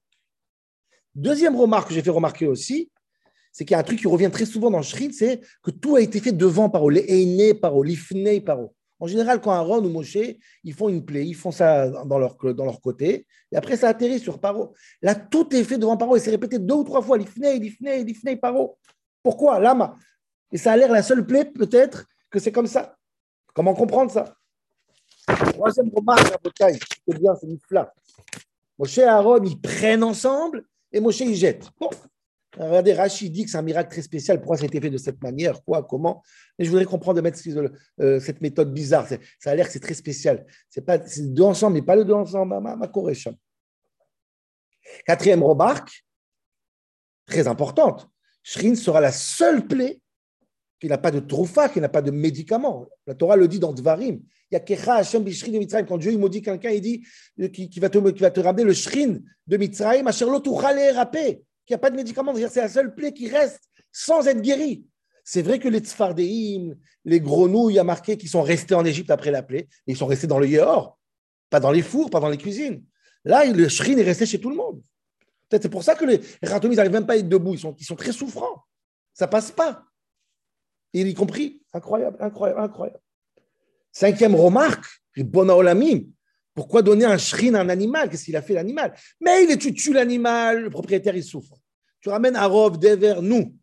Deuxième 1.17 1.57
remarque 1.57 1.89
que 1.89 1.95
j'ai 1.95 2.03
fait 2.03 2.11
remarquer 2.11 2.47
aussi, 2.47 2.93
c'est 3.53 3.65
qu'il 3.65 3.73
y 3.73 3.77
a 3.77 3.81
un 3.81 3.85
truc 3.85 3.99
qui 3.99 4.07
revient 4.07 4.31
très 4.31 4.47
souvent 4.47 4.71
dans 4.71 4.79
le 4.79 4.85
Shrid, 4.85 5.13
c'est 5.13 5.41
que 5.63 5.71
tout 5.71 5.97
a 5.97 6.01
été 6.01 6.21
fait 6.21 6.33
devant 6.33 6.69
Paro, 6.69 6.91
les 6.91 7.05
Einé 7.09 7.55
Paro, 7.55 7.83
l'Ifnei 7.83 8.41
Paro. 8.41 8.75
En 9.01 9.07
général, 9.07 9.41
quand 9.41 9.51
Aaron 9.51 9.83
ou 9.83 9.89
Moshe, 9.89 10.19
ils 10.63 10.75
font 10.75 10.91
une 10.91 11.05
plaie, 11.05 11.27
ils 11.27 11.35
font 11.35 11.51
ça 11.51 11.89
dans 12.05 12.19
leur, 12.19 12.37
côté, 12.83 13.27
et 13.51 13.57
après 13.57 13.79
ça 13.79 13.89
atterrit 13.89 14.21
sur 14.21 14.39
Paro. 14.39 14.75
Là, 15.01 15.15
tout 15.15 15.55
est 15.57 15.65
fait 15.65 15.79
devant 15.79 15.97
Paro, 15.97 16.17
et 16.17 16.21
c'est 16.21 16.31
répété 16.31 16.59
deux 16.59 16.75
ou 16.75 16.85
trois 16.85 17.01
fois, 17.01 17.17
l'Ifnei, 17.17 17.59
l'Ifnei, 17.59 18.05
l'Ifnei, 18.05 18.37
Paro. 18.37 18.79
Pourquoi? 19.23 19.59
Lama. 19.59 19.97
Et 20.53 20.59
ça 20.59 20.73
a 20.73 20.77
l'air 20.77 20.93
la 20.93 21.03
seule 21.03 21.27
plaie, 21.27 21.47
peut-être, 21.47 22.07
que 22.31 22.39
c'est 22.39 22.53
comme 22.53 22.67
ça. 22.67 22.97
Comment 23.55 23.75
comprendre 23.75 24.11
ça? 24.11 24.35
Troisième 25.27 25.91
remarque, 25.95 26.35
c'est 26.59 27.19
bien, 27.19 27.35
c'est 27.41 27.47
une 27.47 27.59
flamme. 27.67 27.89
Moshe 28.79 28.99
et 28.99 29.05
Aaron, 29.05 29.43
ils 29.45 29.59
prennent 29.59 30.03
ensemble, 30.03 30.65
et 30.93 31.01
Moshe, 31.01 31.21
il 31.21 31.35
jette. 31.35 31.71
Bon, 31.81 31.89
Regardez, 32.59 32.95
Rachid 32.95 33.33
dit 33.33 33.45
que 33.45 33.51
c'est 33.51 33.59
un 33.59 33.63
miracle 33.63 33.91
très 33.91 34.03
spécial. 34.03 34.39
Pourquoi 34.39 34.57
ça 34.57 34.65
a 34.65 34.67
été 34.67 34.81
fait 34.81 34.91
de 34.91 34.99
cette 34.99 35.23
manière? 35.23 35.63
Quoi? 35.63 35.85
Comment? 35.85 36.23
Mais 36.59 36.65
je 36.65 36.71
voudrais 36.71 36.85
comprendre 36.85 37.17
de 37.17 37.21
mettre 37.21 37.39
euh, 38.01 38.19
cette 38.19 38.41
méthode 38.41 38.73
bizarre. 38.73 39.07
Ça 39.39 39.51
a 39.51 39.55
l'air 39.55 39.67
que 39.67 39.73
c'est 39.73 39.81
très 39.81 39.95
spécial. 39.95 40.45
C'est 40.69 40.85
pas 40.85 40.99
deux 40.99 41.43
ensemble, 41.45 41.75
mais 41.75 41.83
pas 41.83 41.95
le 41.95 42.05
deux 42.05 42.15
ensemble. 42.15 42.61
Ma, 42.61 42.77
ma 42.77 42.91
Quatrième 45.07 45.45
remarque, 45.45 46.05
très 47.27 47.47
importante. 47.47 48.09
Shrin 48.43 48.75
sera 48.75 49.01
la 49.01 49.13
seule 49.13 49.67
plaie 49.67 50.01
qui 50.81 50.89
n'a 50.89 50.99
pas 50.99 51.13
de 51.13 51.21
troufa, 51.21 51.69
qui 51.69 51.81
n'a 51.81 51.89
pas 51.89 52.03
de 52.03 52.11
médicament. 52.11 52.89
La 53.07 53.15
Torah 53.15 53.37
le 53.37 53.47
dit 53.47 53.61
dans 53.61 53.73
Dvarim. 53.73 54.21
Il 54.51 54.55
y 54.55 54.57
a 54.57 54.61
Kecha 54.61 54.97
Hashem 54.97 55.23
Bishrin 55.23 55.53
de 55.53 55.59
Mitzrayim. 55.59 55.87
Quand 55.87 55.99
Dieu 55.99 56.11
il 56.11 56.19
maudit 56.19 56.43
quelqu'un, 56.43 56.71
il 56.71 56.81
dit 56.81 57.07
qui, 57.53 57.79
va 57.79 57.89
te, 57.89 57.99
qui 58.11 58.23
va 58.23 58.31
te 58.31 58.41
ramener 58.41 58.65
le 58.65 58.73
Shrin 58.73 59.19
de 59.47 59.57
Mitzrayim, 59.57 60.07
Asher 60.09 60.25
lo 60.25 60.43
rapé 60.55 61.45
il 61.69 61.73
n'y 61.73 61.75
a 61.75 61.79
pas 61.79 61.91
de 61.91 61.97
médicament. 61.97 62.35
C'est 62.35 62.61
la 62.61 62.69
seule 62.69 62.95
plaie 62.95 63.13
qui 63.13 63.29
reste 63.29 63.61
sans 63.93 64.27
être 64.27 64.41
guérie. 64.41 64.85
C'est 65.25 65.43
vrai 65.43 65.59
que 65.59 65.69
les 65.69 65.79
tzfardéim, 65.79 66.75
les 67.05 67.21
grenouilles, 67.21 67.79
a 67.79 67.85
marqué 67.85 68.17
qu'ils 68.17 68.29
sont 68.29 68.43
restés 68.43 68.75
en 68.75 68.85
Égypte 68.85 69.11
après 69.11 69.31
la 69.31 69.43
plaie. 69.43 69.69
ils 69.87 69.97
sont 69.97 70.07
restés 70.07 70.27
dans 70.27 70.39
le 70.39 70.49
yehor, 70.49 70.99
pas 71.51 71.61
dans 71.61 71.71
les 71.71 71.83
fours, 71.83 72.11
pas 72.11 72.21
dans 72.21 72.29
les 72.29 72.39
cuisines. 72.39 72.85
Là, 73.25 73.45
le 73.45 73.69
shrin 73.69 73.97
est 73.97 74.03
resté 74.03 74.27
chez 74.27 74.41
tout 74.41 74.51
le 74.51 74.57
monde. 74.57 74.83
Peut-être 75.49 75.63
c'est 75.63 75.69
pour 75.69 75.83
ça 75.83 75.95
que 75.95 76.05
les 76.05 76.21
ratomis 76.43 76.77
n'arrivent 76.77 76.93
même 76.93 77.07
pas 77.07 77.15
à 77.15 77.17
être 77.17 77.29
debout. 77.29 77.55
Ils 77.55 77.85
sont, 77.85 77.97
très 77.97 78.13
souffrants. 78.13 78.65
Ça 79.13 79.29
passe 79.29 79.51
pas. 79.51 79.85
Et 80.93 81.03
y 81.03 81.15
compris, 81.15 81.63
incroyable, 81.73 82.17
incroyable, 82.21 82.61
incroyable. 82.61 83.01
Cinquième 83.93 84.35
remarque, 84.35 84.87
bon 85.17 85.49
olamim, 85.51 86.03
pourquoi 86.55 86.83
donner 86.83 87.05
un 87.05 87.19
shrin 87.19 87.55
à 87.55 87.61
un 87.61 87.69
animal? 87.69 88.11
Qu'est-ce 88.11 88.25
qu'il 88.25 88.37
a 88.37 88.43
fait 88.43 88.55
l'animal? 88.55 88.95
Mais 89.21 89.45
il 89.45 89.51
est, 89.51 89.59
tu 89.59 89.73
tues 89.73 89.93
l'animal, 89.93 90.65
le 90.65 90.71
propriétaire 90.71 91.15
il 91.15 91.25
souffre. 91.25 91.57
Tu 92.01 92.09
ramènes 92.09 92.37
un 92.37 92.47
robe 92.47 92.83
vers 92.85 93.23
nous. 93.23 93.57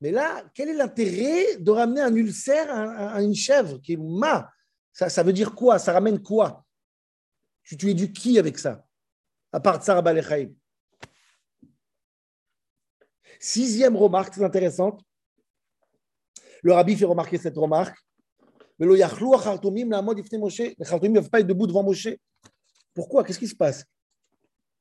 Mais 0.00 0.10
là, 0.10 0.44
quel 0.54 0.68
est 0.70 0.74
l'intérêt 0.74 1.56
de 1.56 1.70
ramener 1.70 2.00
un 2.00 2.14
ulcère 2.14 2.68
à, 2.70 3.22
une 3.22 3.34
chèvre 3.34 3.80
qui 3.80 3.94
est 3.94 3.98
ma? 3.98 4.50
Ça, 4.92 5.22
veut 5.22 5.32
dire 5.32 5.54
quoi? 5.54 5.78
Ça 5.78 5.92
ramène 5.92 6.22
quoi? 6.22 6.64
Tu, 7.64 7.94
du 7.94 8.12
qui 8.12 8.38
avec 8.38 8.58
ça? 8.58 8.84
À 9.52 9.60
part 9.60 9.82
Tsar 9.82 10.02
Sixième 13.38 13.96
remarque 13.96 14.32
très 14.32 14.44
intéressante. 14.44 15.02
Le 16.62 16.72
rabbi 16.72 16.96
fait 16.96 17.04
remarquer 17.04 17.38
cette 17.38 17.56
remarque. 17.56 17.96
Mais 18.78 18.86
le 18.86 18.96
yachlou 18.96 19.34
achartumim 19.34 19.90
la 19.90 20.02
mode 20.02 20.20
Moshe. 20.34 20.58
Les 20.58 20.84
chartumim 20.84 21.14
ne 21.14 21.20
peuvent 21.20 21.30
pas 21.30 21.40
être 21.40 21.46
debout 21.46 21.66
devant 21.66 21.82
Moshe. 21.82 22.08
Pourquoi? 22.94 23.24
Qu'est-ce 23.24 23.38
qui 23.38 23.48
se 23.48 23.54
passe? 23.54 23.84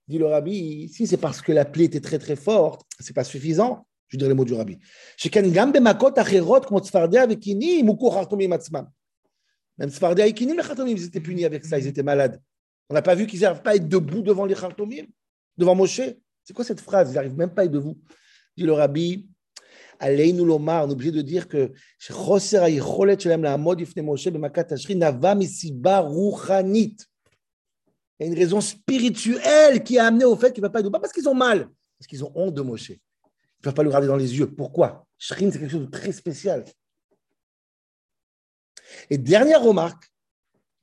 Dit 0.07 0.17
le 0.19 0.27
rabbi, 0.27 0.87
si 0.89 1.07
c'est 1.07 1.17
parce 1.17 1.41
que 1.41 1.51
la 1.51 1.65
plaie 1.65 1.85
était 1.85 1.99
très 1.99 2.19
très 2.19 2.35
forte, 2.35 2.85
c'est 2.99 3.15
pas 3.15 3.23
suffisant. 3.23 3.87
Je 4.07 4.17
dirais 4.17 4.29
les 4.29 4.35
mots 4.35 4.45
du 4.45 4.53
rabbi. 4.53 4.77
Même 9.77 9.89
Sfardia 9.89 10.27
et 10.27 10.33
Kinim, 10.33 10.55
les 10.57 10.91
ils 10.91 11.05
étaient 11.05 11.19
punis 11.19 11.43
avec 11.43 11.65
ça, 11.65 11.79
ils 11.79 11.87
étaient 11.87 12.03
malades. 12.03 12.39
On 12.89 12.93
n'a 12.93 13.01
pas 13.01 13.15
vu 13.15 13.25
qu'ils 13.25 13.41
n'arrivent 13.41 13.63
pas 13.63 13.71
à 13.71 13.75
être 13.75 13.89
debout 13.89 14.21
devant 14.21 14.45
les 14.45 14.53
Khartomim, 14.53 15.05
devant 15.57 15.73
Moshe. 15.73 16.01
C'est 16.43 16.53
quoi 16.53 16.63
cette 16.63 16.81
phrase? 16.81 17.09
Ils 17.11 17.15
n'arrivent 17.15 17.35
même 17.35 17.53
pas 17.53 17.63
à 17.63 17.65
être 17.65 17.71
debout. 17.71 17.97
Dit 18.55 18.63
le 18.63 18.73
rabbi, 18.73 19.27
allez 19.99 20.33
nous 20.33 20.45
l'omar, 20.45 20.85
on 20.85 20.89
est 20.89 20.93
obligé 20.93 21.11
de 21.11 21.21
dire 21.21 21.47
que 21.47 21.71
il 28.19 28.25
y 28.25 28.29
a 28.29 28.31
une 28.31 28.37
raison 28.37 28.61
spirituelle 28.61 29.83
qui 29.83 29.99
a 29.99 30.05
amené 30.05 30.25
au 30.25 30.35
fait 30.35 30.53
qu'il 30.53 30.61
ne 30.61 30.67
va 30.67 30.71
pas 30.71 30.79
être 30.79 30.89
Pas 30.89 30.99
parce 30.99 31.11
qu'ils 31.11 31.27
ont 31.27 31.33
mal, 31.33 31.69
parce 31.97 32.07
qu'ils 32.07 32.23
ont 32.23 32.31
honte 32.35 32.53
de 32.53 32.61
Moshe. 32.61 32.89
Ils 32.89 32.93
ne 32.93 33.63
peuvent 33.63 33.73
pas 33.73 33.83
le 33.83 33.89
regarder 33.89 34.07
dans 34.07 34.15
les 34.15 34.37
yeux. 34.37 34.47
Pourquoi? 34.47 35.05
Shrin, 35.17 35.51
c'est 35.51 35.59
quelque 35.59 35.71
chose 35.71 35.85
de 35.85 35.91
très 35.91 36.11
spécial. 36.11 36.63
Et 39.09 39.17
dernière 39.17 39.61
remarque, 39.61 40.11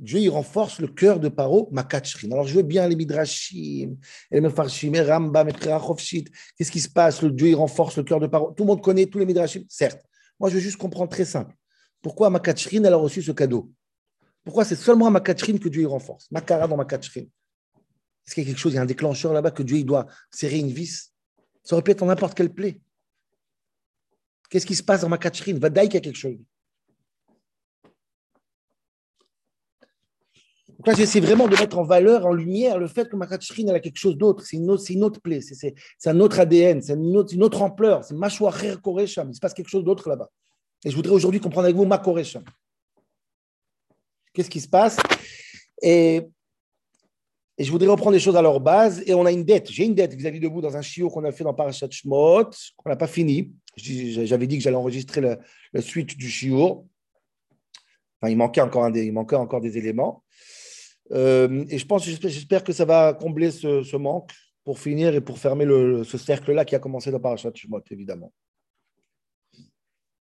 Dieu 0.02 0.18
il 0.18 0.28
renforce 0.28 0.80
le 0.80 0.88
cœur 0.88 1.20
de 1.20 1.28
Paro, 1.28 1.68
Makat 1.72 2.02
Shrin. 2.04 2.32
Alors 2.32 2.46
je 2.46 2.54
veux 2.54 2.62
bien 2.62 2.86
les 2.88 2.96
Midrashim, 2.96 3.96
les 4.30 4.40
Mefarshim, 4.40 4.92
les 4.92 5.00
Rambam, 5.02 5.46
les 5.46 5.54
Qu'est-ce 5.54 6.70
qui 6.70 6.80
se 6.80 6.90
passe? 6.90 7.22
Le 7.22 7.30
Dieu 7.30 7.48
il 7.48 7.54
renforce 7.54 7.96
le 7.96 8.02
cœur 8.02 8.20
de 8.20 8.26
Paro. 8.26 8.52
Tout 8.52 8.64
le 8.64 8.66
monde 8.68 8.82
connaît 8.82 9.06
tous 9.06 9.18
les 9.18 9.26
Midrashim, 9.26 9.64
certes. 9.68 10.02
Moi 10.38 10.50
je 10.50 10.56
veux 10.56 10.60
juste 10.60 10.76
comprendre 10.76 11.10
très 11.10 11.24
simple. 11.24 11.54
Pourquoi 12.02 12.28
Makat 12.28 12.56
Shrin 12.56 12.84
a 12.84 12.94
reçu 12.96 13.22
ce 13.22 13.32
cadeau? 13.32 13.70
Pourquoi 14.44 14.64
c'est 14.64 14.76
seulement 14.76 15.06
à 15.06 15.10
Makatchrin 15.10 15.58
que 15.58 15.68
Dieu 15.68 15.82
y 15.82 15.86
renforce? 15.86 16.30
Makara 16.30 16.66
dans 16.66 16.76
Makatchrin. 16.76 17.22
Est-ce 17.22 18.34
qu'il 18.34 18.44
y 18.44 18.46
a 18.46 18.50
quelque 18.50 18.58
chose, 18.58 18.72
il 18.72 18.76
y 18.76 18.78
a 18.78 18.82
un 18.82 18.86
déclencheur 18.86 19.32
là-bas 19.32 19.50
que 19.50 19.62
Dieu 19.62 19.78
il 19.78 19.86
doit 19.86 20.06
serrer 20.30 20.58
une 20.58 20.70
vis? 20.70 21.12
Ça 21.62 21.74
aurait 21.74 21.82
pu 21.82 21.92
être 21.92 22.02
en 22.02 22.06
n'importe 22.06 22.34
quelle 22.34 22.52
plaie. 22.52 22.80
Qu'est-ce 24.50 24.66
qui 24.66 24.74
se 24.74 24.82
passe 24.82 25.02
dans 25.02 25.08
Makatchrin? 25.08 25.58
Vadaï 25.58 25.86
qu'il 25.86 25.94
y 25.94 25.98
a 25.98 26.00
quelque 26.00 26.18
chose. 26.18 26.38
Donc 30.82 30.88
là, 30.88 30.94
j'essaie 30.94 31.20
vraiment 31.20 31.46
de 31.46 31.56
mettre 31.56 31.78
en 31.78 31.84
valeur, 31.84 32.26
en 32.26 32.32
lumière, 32.32 32.76
le 32.76 32.88
fait 32.88 33.08
que 33.08 33.14
Makatchrin 33.14 33.68
a 33.68 33.78
quelque 33.78 33.98
chose 33.98 34.16
d'autre. 34.16 34.44
C'est 34.44 34.56
une, 34.56 34.68
autre, 34.68 35.20
plaie, 35.20 35.40
c'est 35.40 35.76
un 36.06 36.18
autre 36.18 36.40
ADN, 36.40 36.82
c'est 36.82 36.94
une 36.94 37.16
autre, 37.16 37.62
ampleur. 37.62 38.02
C'est 38.02 38.14
Mashwacher 38.14 38.74
Koresham. 38.82 39.30
Il 39.30 39.34
se 39.36 39.38
passe 39.38 39.54
quelque 39.54 39.68
chose 39.68 39.84
d'autre 39.84 40.08
là-bas. 40.08 40.28
Et 40.84 40.90
je 40.90 40.96
voudrais 40.96 41.12
aujourd'hui 41.12 41.38
comprendre 41.38 41.66
avec 41.66 41.76
vous 41.76 41.84
Makoresham. 41.84 42.42
Qu'est-ce 44.34 44.50
qui 44.50 44.60
se 44.60 44.66
passe? 44.66 44.96
Et 45.80 46.22
je 47.56 47.70
voudrais 47.70 47.86
reprendre 47.86 48.14
les 48.14 48.18
choses 48.18 48.34
à 48.34 48.42
leur 48.42 48.58
base. 48.58 49.04
Et 49.06 49.14
on 49.14 49.24
a 49.24 49.30
une 49.30 49.44
dette. 49.44 49.70
J'ai 49.70 49.84
une 49.84 49.94
dette 49.94 50.14
vis-à-vis 50.14 50.40
de 50.40 50.48
vous 50.48 50.60
dans 50.60 50.76
un 50.76 50.82
chiot 50.82 51.10
qu'on 51.10 51.22
a 51.22 51.30
fait 51.30 51.44
dans 51.44 51.54
Parashat 51.54 51.90
Shmot, 51.92 52.50
qu'on 52.76 52.90
n'a 52.90 52.96
pas 52.96 53.06
fini. 53.06 53.52
J'avais 53.76 54.48
dit 54.48 54.58
que 54.58 54.64
j'allais 54.64 54.74
enregistrer 54.74 55.20
la, 55.20 55.80
suite 55.80 56.16
du 56.16 56.28
chiot. 56.28 56.88
Il 58.26 58.36
manquait 58.36 58.62
encore 58.62 58.90
des 58.90 59.78
éléments. 59.78 60.21
Euh, 61.10 61.64
et 61.68 61.78
je 61.78 61.86
pense, 61.86 62.04
j'espère 62.04 62.64
que 62.64 62.72
ça 62.72 62.84
va 62.84 63.12
combler 63.12 63.50
ce, 63.50 63.96
manque 63.96 64.30
pour 64.64 64.78
finir 64.78 65.14
et 65.14 65.20
pour 65.20 65.38
fermer 65.38 65.64
ce 66.04 66.18
cercle-là 66.18 66.64
qui 66.64 66.74
a 66.74 66.78
commencé 66.78 67.10
dans 67.10 67.20
Parashat 67.20 67.50
Shmot, 67.54 67.82
évidemment. 67.90 68.32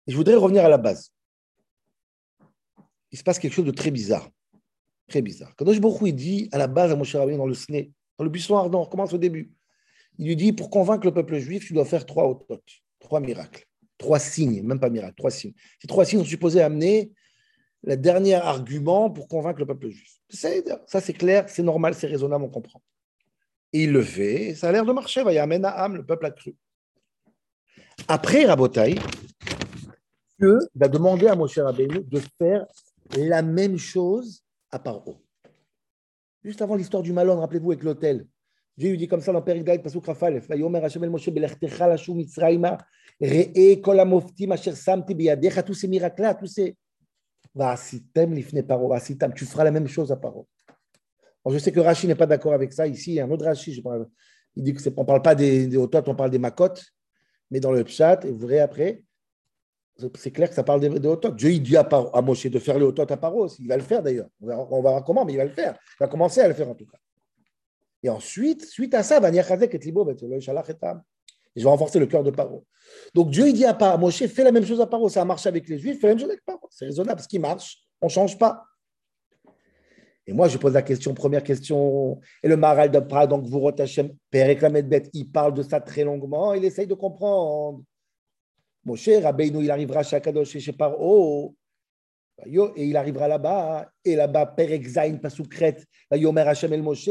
Je 0.07 0.15
voudrais 0.15 0.35
revenir 0.35 0.65
à 0.65 0.69
la 0.69 0.77
base. 0.77 1.13
Il 3.11 3.17
se 3.17 3.23
passe 3.23 3.39
quelque 3.39 3.53
chose 3.53 3.65
de 3.65 3.71
très 3.71 3.91
bizarre. 3.91 4.29
Très 5.07 5.21
bizarre. 5.21 5.53
Quand 5.55 5.65
Baruch 5.65 6.01
il 6.05 6.15
dit 6.15 6.49
à 6.51 6.57
la 6.57 6.67
base 6.67 6.91
à 6.91 6.95
Moshe 6.95 7.15
Rabbeinu 7.15 7.37
dans 7.37 7.45
le 7.45 7.53
Sné, 7.53 7.91
dans 8.17 8.23
le 8.23 8.29
buisson 8.29 8.57
ardent, 8.57 8.81
on 8.81 8.85
commence 8.85 9.13
au 9.13 9.17
début. 9.17 9.51
Il 10.17 10.27
lui 10.27 10.35
dit 10.35 10.53
pour 10.53 10.69
convaincre 10.69 11.05
le 11.05 11.13
peuple 11.13 11.37
juif, 11.37 11.65
tu 11.67 11.73
dois 11.73 11.85
faire 11.85 12.05
trois 12.05 12.27
autotes, 12.27 12.81
trois 12.99 13.19
miracles, 13.19 13.65
trois 13.97 14.19
signes, 14.19 14.61
même 14.63 14.79
pas 14.79 14.89
miracles, 14.89 15.15
trois 15.15 15.31
signes. 15.31 15.53
Ces 15.79 15.87
trois 15.87 16.05
signes 16.05 16.19
sont 16.19 16.25
supposés 16.25 16.61
amener 16.61 17.11
le 17.83 17.97
dernier 17.97 18.35
argument 18.35 19.09
pour 19.09 19.27
convaincre 19.27 19.59
le 19.59 19.65
peuple 19.65 19.89
juif. 19.89 20.19
Ça, 20.29 21.01
c'est 21.01 21.13
clair, 21.13 21.49
c'est 21.49 21.63
normal, 21.63 21.93
c'est 21.95 22.07
raisonnable, 22.07 22.45
on 22.45 22.49
comprend. 22.49 22.81
Et 23.73 23.83
il 23.83 23.91
le 23.91 24.03
fait, 24.03 24.49
et 24.49 24.55
ça 24.55 24.69
a 24.69 24.71
l'air 24.71 24.85
de 24.85 24.91
marcher. 24.91 25.23
Va 25.23 25.33
y 25.33 25.37
amener 25.37 25.67
à 25.67 25.87
le 25.87 26.05
peuple 26.05 26.25
a 26.25 26.31
cru. 26.31 26.55
Après 28.07 28.45
Rabotaï, 28.45 28.99
Dieu 30.39 30.59
va 30.75 30.87
demander 30.87 31.27
à 31.27 31.35
Moshe 31.35 31.57
Rabbeinu 31.57 32.01
de 32.03 32.21
faire 32.37 32.65
la 33.17 33.41
même 33.41 33.77
chose 33.77 34.43
à 34.71 34.79
Paro. 34.79 35.21
Juste 36.43 36.61
avant 36.61 36.75
l'histoire 36.75 37.03
du 37.03 37.13
Malon, 37.13 37.39
rappelez-vous 37.39 37.71
avec 37.71 37.83
l'hôtel. 37.83 38.25
Dieu 38.77 38.91
lui 38.91 38.97
dit 38.97 39.07
comme 39.07 39.21
ça 39.21 39.31
dans 39.31 39.41
Père 39.41 39.57
Gdaït, 39.57 39.83
Pasuk 39.83 40.05
Rafal, 40.05 40.39
Vayomer 40.39 40.83
Hashem 40.83 41.03
el 41.03 41.09
Moshe 41.09 41.29
belechtecha 41.29 41.87
lashu 41.87 42.13
mitzrayma, 42.13 42.77
re'e 43.21 43.81
kol 43.81 43.99
amoftim 43.99 44.51
asher 44.51 44.75
samti 44.75 45.13
biyadecha, 45.13 45.61
tous 45.61 45.73
ces 45.75 45.87
miracles-là, 45.87 46.35
tous 46.35 46.47
ces... 46.47 46.75
tu 49.33 49.45
feras 49.45 49.63
la 49.63 49.71
même 49.71 49.87
chose 49.87 50.11
à 50.11 50.15
Paro. 50.15 50.47
je 51.49 51.57
sais 51.57 51.71
que 51.71 51.79
Rashi 51.79 52.07
n'est 52.07 52.15
pas 52.15 52.25
d'accord 52.25 52.53
avec 52.53 52.71
ça. 52.73 52.87
Ici, 52.87 53.11
il 53.11 53.15
y 53.15 53.19
a 53.19 53.25
un 53.25 53.31
autre 53.31 53.45
Rashi, 53.45 53.83
il 54.55 54.63
dit 54.63 54.73
qu'on 54.73 55.01
ne 55.01 55.05
parle 55.05 55.21
pas 55.21 55.35
des, 55.35 55.67
des 55.67 55.77
on 55.77 55.87
parle 55.87 56.29
des 56.29 56.39
makotes, 56.39 56.83
mais 57.49 57.59
dans 57.59 57.71
le 57.71 57.85
chat, 57.85 58.23
et 58.25 58.31
vous 58.31 58.39
verrez 58.39 58.59
après, 58.59 59.03
c'est 60.15 60.31
clair 60.31 60.49
que 60.49 60.55
ça 60.55 60.63
parle 60.63 60.79
des, 60.79 60.89
des 60.89 61.15
Dieu, 61.35 61.51
il 61.51 61.61
dit 61.61 61.77
à, 61.77 61.81
à 62.13 62.21
Moshe 62.21 62.47
de 62.47 62.59
faire 62.59 62.77
les 62.79 62.85
Otot 62.85 63.05
à 63.09 63.17
Paros. 63.17 63.49
Il 63.59 63.67
va 63.67 63.77
le 63.77 63.83
faire 63.83 64.01
d'ailleurs. 64.01 64.29
On 64.41 64.49
on 64.49 64.81
verra, 64.81 65.01
comment, 65.01 65.25
mais 65.25 65.33
il 65.33 65.37
va 65.37 65.45
le 65.45 65.51
faire. 65.51 65.77
Il 65.99 66.03
va 66.03 66.07
commencer 66.07 66.41
à 66.41 66.47
le 66.47 66.53
faire 66.53 66.69
en 66.69 66.75
tout 66.75 66.85
cas. 66.85 66.97
Et 68.03 68.09
ensuite, 68.09 68.65
suite 68.65 68.93
à 68.95 69.03
ça, 69.03 69.19
va 69.19 69.29
et 69.29 69.77
Libo, 69.77 70.09
et 70.09 70.15
je 71.55 71.63
vais 71.63 71.69
renforcer 71.69 71.99
le 71.99 72.05
cœur 72.05 72.23
de 72.23 72.31
Paro. 72.31 72.65
Donc 73.13 73.29
Dieu, 73.29 73.47
il 73.47 73.53
dit 73.53 73.65
à, 73.65 73.97
Moshe, 73.97 74.25
fais 74.27 74.43
la 74.43 74.51
même 74.51 74.65
chose 74.65 74.81
à 74.81 74.87
Paro. 74.87 75.09
Ça 75.09 75.21
a 75.21 75.25
marché 75.25 75.49
avec 75.49 75.67
les 75.67 75.77
Juifs, 75.77 75.99
fais 75.99 76.07
la 76.07 76.13
même 76.13 76.19
chose 76.19 76.29
avec 76.29 76.45
Paro. 76.45 76.67
C'est 76.69 76.85
raisonnable. 76.85 77.21
Ce 77.21 77.27
qui 77.27 77.39
marche, 77.39 77.77
on 78.01 78.07
ne 78.07 78.11
change 78.11 78.37
pas. 78.37 78.63
Et 80.27 80.33
moi, 80.33 80.47
je 80.47 80.57
pose 80.57 80.73
la 80.73 80.81
question, 80.81 81.13
première 81.13 81.43
question. 81.43 82.19
Et 82.43 82.47
le 82.47 82.55
Maral 82.55 82.91
de 82.91 82.99
Pra, 82.99 83.27
donc 83.27 83.45
vous 83.45 83.67
Hachem, 83.67 84.11
Père 84.29 84.71
bête, 84.83 85.09
il 85.13 85.29
parle 85.31 85.53
de 85.53 85.63
ça 85.63 85.81
très 85.81 86.03
longuement. 86.03 86.53
Il 86.53 86.63
essaye 86.63 86.87
de 86.87 86.93
comprendre. 86.93 87.81
Moshe, 88.85 89.09
Rabbeinu, 89.21 89.63
il 89.63 89.71
arrivera 89.71 90.03
chez 90.03 90.15
Akadosh 90.15 90.57
chez 90.57 90.71
Paro, 90.71 91.55
et 92.45 92.85
il 92.85 92.97
arrivera 92.97 93.27
là-bas, 93.27 93.91
et 94.03 94.15
là-bas, 94.15 94.47
Père 94.47 94.71
Exaïn, 94.71 95.17
Pasukret, 95.17 95.77
Yomer 96.11 96.41
Hashem 96.41 96.73
el 96.73 96.81
Moshe, 96.81 97.09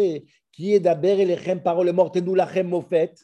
qui 0.50 0.74
est 0.74 0.80
d'Aber 0.80 1.20
et 1.20 1.24
Lechem 1.24 1.62
Paro, 1.62 1.84
le 1.84 1.92
mortenu 1.92 2.34
lachem 2.34 2.68
mofet. 2.68 3.14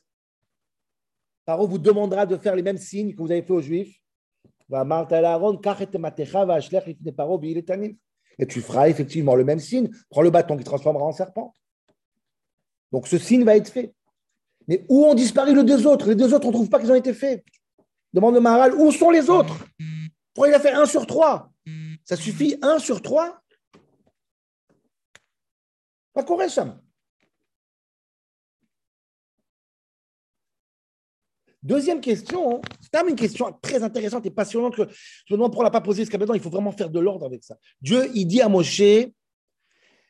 Paro 1.46 1.66
vous 1.68 1.78
demandera 1.78 2.26
de 2.26 2.36
faire 2.36 2.56
les 2.56 2.62
mêmes 2.62 2.76
signes 2.76 3.14
que 3.14 3.22
vous 3.22 3.30
avez 3.30 3.42
fait 3.42 3.52
aux 3.52 3.62
Juifs. 3.62 3.96
Et 8.38 8.46
tu 8.46 8.60
feras 8.60 8.88
effectivement 8.88 9.36
le 9.36 9.44
même 9.44 9.60
signe. 9.60 9.88
Prends 10.10 10.22
le 10.22 10.30
bâton 10.30 10.56
qui 10.56 10.64
transformera 10.64 11.04
en 11.04 11.12
serpent. 11.12 11.54
Donc 12.90 13.06
ce 13.06 13.16
signe 13.16 13.44
va 13.44 13.56
être 13.56 13.68
fait. 13.68 13.94
Mais 14.66 14.84
où 14.88 15.04
ont 15.04 15.14
disparu 15.14 15.54
les 15.54 15.62
deux 15.62 15.86
autres? 15.86 16.08
Les 16.08 16.16
deux 16.16 16.34
autres, 16.34 16.46
on 16.46 16.50
ne 16.50 16.54
trouve 16.54 16.68
pas 16.68 16.80
qu'ils 16.80 16.90
ont 16.90 16.96
été 16.96 17.14
faits. 17.14 17.44
Demande 18.12 18.34
le 18.34 18.40
Maharal, 18.40 18.74
où 18.74 18.90
sont 18.90 19.10
les 19.10 19.30
autres? 19.30 19.64
Pourquoi 20.34 20.48
il 20.48 20.54
a 20.54 20.60
fait 20.60 20.72
1 20.72 20.86
sur 20.86 21.06
3 21.06 21.52
Ça 22.04 22.16
suffit 22.16 22.58
1 22.60 22.80
sur 22.80 23.00
3 23.00 23.40
Pas 26.12 26.24
correct. 26.24 26.58
Deuxième 31.66 32.00
question, 32.00 32.60
c'est 32.80 32.90
quand 32.92 33.00
même 33.00 33.08
une 33.08 33.16
question 33.16 33.52
très 33.60 33.82
intéressante 33.82 34.24
et 34.24 34.30
passionnante 34.30 34.76
que 34.76 34.82
je 35.26 35.34
me 35.34 35.36
demande 35.36 35.52
ne 35.52 35.62
l'a 35.64 35.70
pas 35.70 35.80
posée 35.80 36.02
jusqu'à 36.02 36.16
maintenant. 36.16 36.34
Il 36.34 36.40
faut 36.40 36.48
vraiment 36.48 36.70
faire 36.70 36.88
de 36.88 37.00
l'ordre 37.00 37.26
avec 37.26 37.42
ça. 37.42 37.58
Dieu, 37.80 38.08
il 38.14 38.24
dit 38.26 38.40
à 38.40 38.48
Moshe 38.48 38.80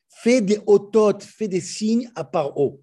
fais 0.08 0.40
des 0.42 0.60
ototes, 0.66 1.22
fais 1.22 1.48
des 1.48 1.62
signes 1.62 2.10
à 2.14 2.24
part 2.24 2.58
eau. 2.58 2.82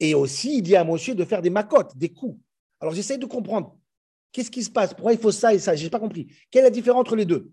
Et 0.00 0.12
aussi, 0.14 0.56
il 0.56 0.62
dit 0.62 0.74
à 0.74 0.82
Moshe 0.82 1.10
de 1.10 1.24
faire 1.24 1.40
des 1.40 1.50
macotes, 1.50 1.96
des 1.96 2.08
coups. 2.08 2.36
Alors, 2.80 2.94
j'essaie 2.94 3.16
de 3.16 3.26
comprendre. 3.26 3.78
Qu'est-ce 4.32 4.50
qui 4.50 4.64
se 4.64 4.70
passe? 4.70 4.92
Pourquoi 4.92 5.12
il 5.12 5.18
faut 5.20 5.30
ça 5.30 5.54
et 5.54 5.60
ça? 5.60 5.76
Je 5.76 5.84
n'ai 5.84 5.90
pas 5.90 6.00
compris. 6.00 6.26
Quelle 6.50 6.62
est 6.62 6.64
la 6.64 6.70
différence 6.70 7.02
entre 7.02 7.14
les 7.14 7.26
deux? 7.26 7.52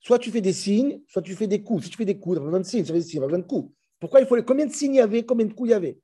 Soit 0.00 0.18
tu 0.18 0.30
fais 0.30 0.42
des 0.42 0.52
signes, 0.52 1.00
soit 1.06 1.22
tu 1.22 1.34
fais 1.34 1.46
des 1.46 1.62
coups. 1.62 1.84
Si 1.84 1.90
tu 1.90 1.96
fais 1.96 2.04
des 2.04 2.18
coups, 2.18 2.36
il 2.36 2.40
y 2.40 2.42
a 2.42 2.44
besoin 2.44 2.60
de 2.60 2.66
signes, 2.66 2.80
il 2.80 2.88
y 2.88 3.18
a 3.18 3.20
besoin 3.22 3.38
de 3.38 3.46
coups. 3.46 3.72
Pourquoi 3.98 4.20
il 4.20 4.26
faut 4.26 4.36
les... 4.36 4.44
Combien 4.44 4.66
de 4.66 4.72
signes 4.72 4.96
il 4.96 4.98
y 4.98 5.00
avait? 5.00 5.24
Combien 5.24 5.46
de 5.46 5.54
coups 5.54 5.70
il 5.70 5.72
y 5.72 5.74
avait? 5.74 5.98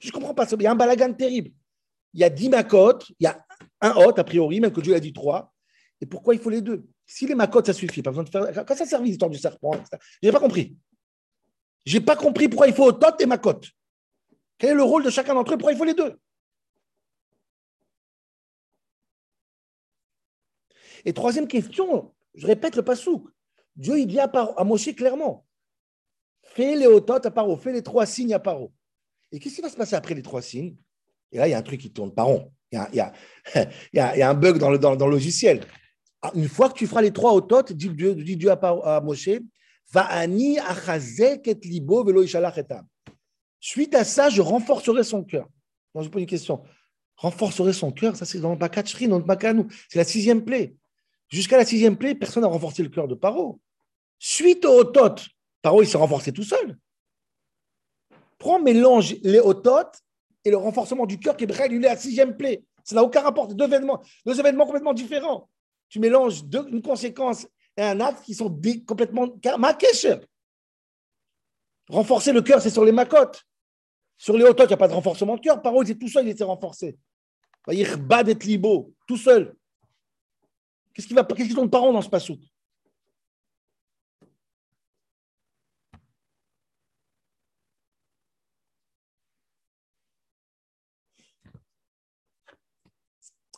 Je 0.00 0.08
ne 0.08 0.12
comprends 0.12 0.34
pas. 0.34 0.46
Il 0.50 0.62
y 0.62 0.66
a 0.66 0.72
un 0.72 0.76
balagan 0.76 1.14
terrible. 1.14 1.52
Il 2.14 2.20
y 2.20 2.24
a 2.24 2.30
dix 2.30 2.48
macotes, 2.48 3.08
il 3.18 3.24
y 3.24 3.26
a 3.26 3.44
un 3.80 3.94
hôte, 3.94 4.18
a 4.18 4.24
priori, 4.24 4.60
même 4.60 4.72
que 4.72 4.80
Dieu 4.80 4.94
a 4.94 5.00
dit 5.00 5.12
trois. 5.12 5.52
Et 6.00 6.06
pourquoi 6.06 6.34
il 6.34 6.40
faut 6.40 6.50
les 6.50 6.62
deux? 6.62 6.86
Si 7.06 7.26
les 7.26 7.34
macotes, 7.34 7.66
ça 7.66 7.72
suffit, 7.72 8.02
pas 8.02 8.10
besoin 8.10 8.24
de 8.24 8.30
faire. 8.30 8.64
Quand 8.66 8.74
ça 8.76 8.86
sert 8.86 9.02
l'histoire 9.02 9.30
du 9.30 9.38
serpent 9.38 9.72
Je 10.22 10.28
n'ai 10.28 10.32
pas 10.32 10.40
compris. 10.40 10.76
Je 11.84 11.98
n'ai 11.98 12.04
pas 12.04 12.16
compris 12.16 12.48
pourquoi 12.48 12.68
il 12.68 12.74
faut 12.74 12.88
hôte 12.88 13.20
et 13.20 13.26
macote. 13.26 13.68
Quel 14.58 14.70
est 14.70 14.74
le 14.74 14.82
rôle 14.82 15.04
de 15.04 15.10
chacun 15.10 15.34
d'entre 15.34 15.54
eux? 15.54 15.58
Pourquoi 15.58 15.72
il 15.72 15.78
faut 15.78 15.84
les 15.84 15.94
deux? 15.94 16.18
Et 21.04 21.12
troisième 21.12 21.48
question, 21.48 22.14
je 22.34 22.46
répète 22.46 22.76
le 22.76 22.84
pasouk. 22.84 23.28
Dieu, 23.76 23.98
il 23.98 24.06
dit 24.06 24.20
à, 24.20 24.24
à 24.24 24.64
Moshe 24.64 24.94
clairement 24.94 25.46
fais 26.54 26.74
les 26.74 26.86
otot 26.86 27.24
à 27.24 27.30
paro, 27.30 27.56
fais 27.56 27.72
les 27.72 27.82
trois 27.82 28.06
signes 28.06 28.34
à 28.34 28.38
paro. 28.38 28.72
Et 29.32 29.38
qu'est-ce 29.38 29.56
qui 29.56 29.60
va 29.62 29.68
se 29.68 29.76
passer 29.76 29.94
après 29.94 30.14
les 30.14 30.22
trois 30.22 30.42
signes? 30.42 30.76
Et 31.32 31.38
là, 31.38 31.48
il 31.48 31.50
y 31.50 31.54
a 31.54 31.58
un 31.58 31.62
truc 31.62 31.80
qui 31.80 31.92
tourne 31.92 32.12
pas 32.12 32.24
rond. 32.24 32.52
Il 32.72 32.78
y 32.94 33.00
a, 33.00 33.12
y 33.92 34.00
a, 34.00 34.30
un 34.30 34.34
bug 34.34 34.58
dans 34.58 34.70
le, 34.70 34.78
dans, 34.78 34.94
le 34.94 35.10
logiciel. 35.10 35.64
Ah, 36.22 36.30
une 36.34 36.48
fois 36.48 36.68
que 36.68 36.74
tu 36.74 36.86
feras 36.86 37.02
les 37.02 37.12
trois 37.12 37.32
otot, 37.34 37.62
dit 37.62 37.88
Dieu, 37.90 38.14
dit 38.14 38.36
Dieu 38.36 38.50
à, 38.50 38.58
à 38.96 39.00
Moshe 39.00 39.28
ani 39.94 40.58
et 40.58 41.54
libo 41.64 42.04
velo 42.04 42.24
Suite 43.58 43.94
à 43.94 44.04
ça, 44.04 44.30
je 44.30 44.40
renforcerai 44.40 45.04
son 45.04 45.24
cœur. 45.24 45.48
Moi, 45.94 46.04
je 46.04 46.08
pose 46.08 46.22
une 46.22 46.28
question. 46.28 46.62
Renforcerai 47.16 47.72
son 47.72 47.92
cœur, 47.92 48.16
ça 48.16 48.24
c'est 48.24 48.38
dans 48.38 48.50
le 48.50 48.56
Bakachri, 48.56 49.08
dans 49.08 49.18
le 49.18 49.24
Bakanou. 49.24 49.66
C'est 49.88 49.98
la 49.98 50.04
sixième 50.04 50.44
plaie. 50.44 50.74
Jusqu'à 51.28 51.56
la 51.56 51.66
sixième 51.66 51.96
plaie, 51.96 52.14
personne 52.14 52.42
n'a 52.42 52.48
renforcé 52.48 52.82
le 52.82 52.88
cœur 52.88 53.08
de 53.08 53.14
Paro. 53.14 53.60
Suite 54.18 54.64
au 54.64 54.80
Hotot, 54.80 55.16
Paro, 55.62 55.82
il 55.82 55.88
s'est 55.88 55.98
renforcé 55.98 56.32
tout 56.32 56.42
seul. 56.42 56.78
Prends, 58.38 58.60
mélange 58.60 59.16
les 59.22 59.38
Hotot 59.38 59.90
et 60.44 60.50
le 60.50 60.56
renforcement 60.56 61.06
du 61.06 61.18
cœur 61.18 61.36
qui 61.36 61.44
est 61.44 61.46
est 61.84 61.88
à 61.88 61.96
sixième 61.96 62.36
plaie. 62.36 62.62
Ça 62.84 62.94
n'a 62.96 63.02
aucun 63.02 63.20
rapport. 63.20 63.48
Deux 63.48 63.64
événements, 63.64 64.00
deux 64.24 64.38
événements 64.38 64.64
complètement 64.66 64.94
différents. 64.94 65.48
Tu 65.88 66.00
mélanges 66.00 66.44
deux, 66.44 66.66
une 66.68 66.82
conséquence 66.82 67.46
et 67.76 67.82
un 67.82 68.00
acte 68.00 68.24
qui 68.24 68.34
sont 68.34 68.48
complètement. 68.86 69.28
Makesher. 69.58 70.16
Renforcer 71.88 72.32
le 72.32 72.42
cœur, 72.42 72.62
c'est 72.62 72.70
sur 72.70 72.84
les 72.84 72.92
makotes. 72.92 73.44
Sur 74.16 74.36
les 74.36 74.44
Hotot, 74.44 74.64
il 74.64 74.68
n'y 74.68 74.74
a 74.74 74.76
pas 74.76 74.88
de 74.88 74.92
renforcement 74.92 75.36
de 75.36 75.40
cœur. 75.40 75.60
Paro, 75.60 75.82
il 75.82 75.90
est 75.90 75.94
tout 75.94 76.08
seul, 76.08 76.28
il 76.28 76.36
s'est 76.36 76.44
renforcé. 76.44 76.96
Il 77.70 77.86
d'être 78.24 78.44
libo, 78.44 78.92
tout 79.06 79.16
seul. 79.16 79.56
Qu'est-ce 80.94 81.06
qui 81.06 81.14
va, 81.14 81.24
qu'est-ce 81.24 81.48
qui 81.48 81.54
tourne 81.54 81.70
rond 81.72 81.92
dans 81.92 82.02
ce 82.02 82.08
passouk 82.08 82.38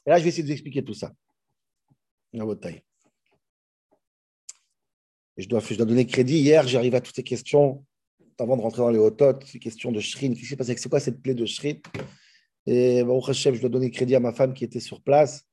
Et 0.06 0.10
là, 0.10 0.18
je 0.18 0.22
vais 0.22 0.28
essayer 0.28 0.42
de 0.42 0.48
vous 0.48 0.52
expliquer 0.52 0.84
tout 0.84 0.94
ça. 0.94 1.12
À 2.38 2.44
votre 2.44 2.68
je 5.38 5.48
dois, 5.48 5.60
je 5.60 5.74
dois 5.76 5.86
donner 5.86 6.06
crédit. 6.06 6.38
Hier, 6.38 6.66
j'arrive 6.66 6.94
à 6.94 7.00
toutes 7.00 7.16
ces 7.16 7.22
questions, 7.22 7.84
avant 8.38 8.56
de 8.56 8.62
rentrer 8.62 8.82
dans 8.82 8.90
les 8.90 8.98
hototes, 8.98 9.44
ces 9.46 9.58
questions 9.58 9.92
de 9.92 10.00
Shrin. 10.00 10.28
Qu'est-ce 10.28 10.40
qui 10.40 10.46
s'est 10.46 10.56
passé? 10.56 10.74
C'est 10.76 10.88
quoi 10.88 11.00
cette 11.00 11.22
plaie 11.22 11.34
de 11.34 11.46
Shrin 11.46 11.76
Et 12.66 13.02
au 13.02 13.24
Hashem, 13.26 13.54
je 13.54 13.60
dois 13.60 13.70
donner 13.70 13.90
crédit 13.90 14.14
à 14.14 14.20
ma 14.20 14.32
femme 14.32 14.52
qui 14.52 14.64
était 14.64 14.80
sur 14.80 15.00
place. 15.00 15.44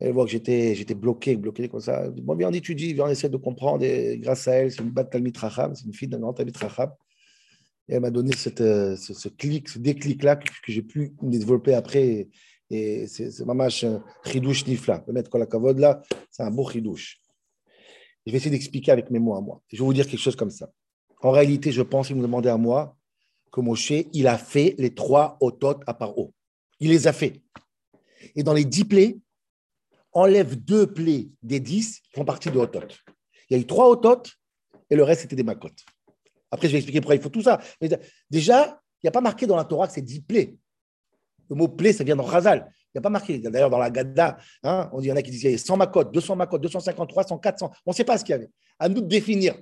Elle 0.00 0.12
voit 0.12 0.24
que 0.24 0.30
j'étais, 0.30 0.74
j'étais 0.74 0.94
bloqué, 0.94 1.36
bloqué 1.36 1.68
comme 1.68 1.80
ça. 1.80 2.08
Bon, 2.10 2.34
bien, 2.34 2.48
on 2.48 2.52
étudie, 2.52 2.96
on 2.98 3.08
essaie 3.08 3.28
de 3.28 3.36
comprendre. 3.36 3.84
Et 3.84 4.18
grâce 4.18 4.48
à 4.48 4.54
elle, 4.54 4.72
c'est 4.72 4.82
une 4.82 4.90
batte 4.90 5.10
Talmit 5.10 5.32
c'est 5.34 5.84
une 5.84 5.94
fille 5.94 6.08
d'un 6.08 6.18
grand 6.18 6.32
Talmit. 6.32 6.52
Et 7.88 7.94
elle 7.94 8.00
m'a 8.00 8.10
donné 8.10 8.32
cette, 8.34 8.62
euh, 8.62 8.96
ce, 8.96 9.28
clic, 9.28 9.68
ce 9.68 9.78
déclic-là 9.78 10.36
que 10.36 10.72
j'ai 10.72 10.82
pu 10.82 11.14
développer 11.22 11.74
après. 11.74 12.28
Et, 12.74 13.06
c'est 13.06 13.44
mamash 13.44 13.84
un 13.84 14.02
chidouche 14.24 14.66
nifla. 14.66 15.04
Le 15.06 15.12
mettre 15.12 15.36
la 15.38 15.46
kavod 15.46 15.78
là, 15.78 16.02
c'est 16.30 16.42
un 16.42 16.50
beau 16.50 16.68
chidouche. 16.68 17.20
Je 18.26 18.32
vais 18.32 18.38
essayer 18.38 18.50
d'expliquer 18.50 18.90
avec 18.90 19.10
mes 19.10 19.18
mots 19.18 19.36
à 19.36 19.40
moi. 19.40 19.60
Je 19.68 19.76
vais 19.76 19.84
vous 19.84 19.92
dire 19.92 20.06
quelque 20.08 20.20
chose 20.20 20.34
comme 20.34 20.50
ça. 20.50 20.70
En 21.22 21.30
réalité, 21.30 21.70
je 21.72 21.82
pense, 21.82 22.10
vous 22.10 22.16
me 22.16 22.22
demandez 22.22 22.48
à 22.48 22.56
moi, 22.56 22.96
que 23.52 23.60
Moshe, 23.60 23.92
il 24.12 24.26
a 24.26 24.36
fait 24.36 24.74
les 24.78 24.92
trois 24.94 25.36
otot 25.40 25.76
à 25.86 25.94
Paro. 25.94 26.34
Il 26.80 26.90
les 26.90 27.06
a 27.06 27.12
fait. 27.12 27.42
Et 28.34 28.42
dans 28.42 28.52
les 28.52 28.64
dix 28.64 28.84
plaies, 28.84 29.18
enlève 30.12 30.56
deux 30.56 30.92
plaies 30.92 31.28
des 31.42 31.60
dix 31.60 32.00
qui 32.00 32.10
font 32.12 32.24
partie 32.24 32.50
de 32.50 32.58
otot. 32.58 32.88
Il 33.48 33.56
y 33.56 33.60
a 33.60 33.62
eu 33.62 33.66
trois 33.66 33.88
otot 33.88 34.22
et 34.90 34.96
le 34.96 35.04
reste, 35.04 35.22
c'était 35.22 35.36
des 35.36 35.44
makot. 35.44 35.70
Après, 36.50 36.66
je 36.66 36.72
vais 36.72 36.78
expliquer 36.78 37.00
pourquoi 37.00 37.14
il 37.14 37.22
faut 37.22 37.28
tout 37.28 37.42
ça. 37.42 37.60
Mais 37.80 37.88
déjà, 38.30 38.80
il 39.02 39.06
n'y 39.06 39.08
a 39.08 39.12
pas 39.12 39.20
marqué 39.20 39.46
dans 39.46 39.56
la 39.56 39.64
Torah 39.64 39.86
que 39.86 39.92
c'est 39.92 40.02
dix 40.02 40.20
plaies. 40.20 40.56
Le 41.50 41.56
mot 41.56 41.68
plaie, 41.68 41.92
ça 41.92 42.04
vient 42.04 42.16
dans 42.16 42.30
Chazal. 42.30 42.66
Il 42.94 42.98
n'y 42.98 42.98
a 43.00 43.02
pas 43.02 43.10
marqué. 43.10 43.38
D'ailleurs, 43.38 43.70
dans 43.70 43.78
la 43.78 43.90
Gadda, 43.90 44.36
hein, 44.62 44.88
on 44.92 45.00
dit, 45.00 45.06
il 45.06 45.10
y 45.10 45.12
en 45.12 45.16
a 45.16 45.22
qui 45.22 45.30
disent 45.30 45.40
qu'il 45.40 45.50
y 45.50 45.54
a 45.54 45.58
100 45.58 45.76
makot, 45.76 46.04
200 46.04 46.36
makot, 46.36 46.58
250, 46.58 47.08
300, 47.08 47.38
400. 47.38 47.70
On 47.86 47.90
ne 47.90 47.94
sait 47.94 48.04
pas 48.04 48.18
ce 48.18 48.24
qu'il 48.24 48.32
y 48.32 48.36
avait. 48.36 48.50
À 48.78 48.88
nous 48.88 49.00
de 49.00 49.06
définir. 49.06 49.54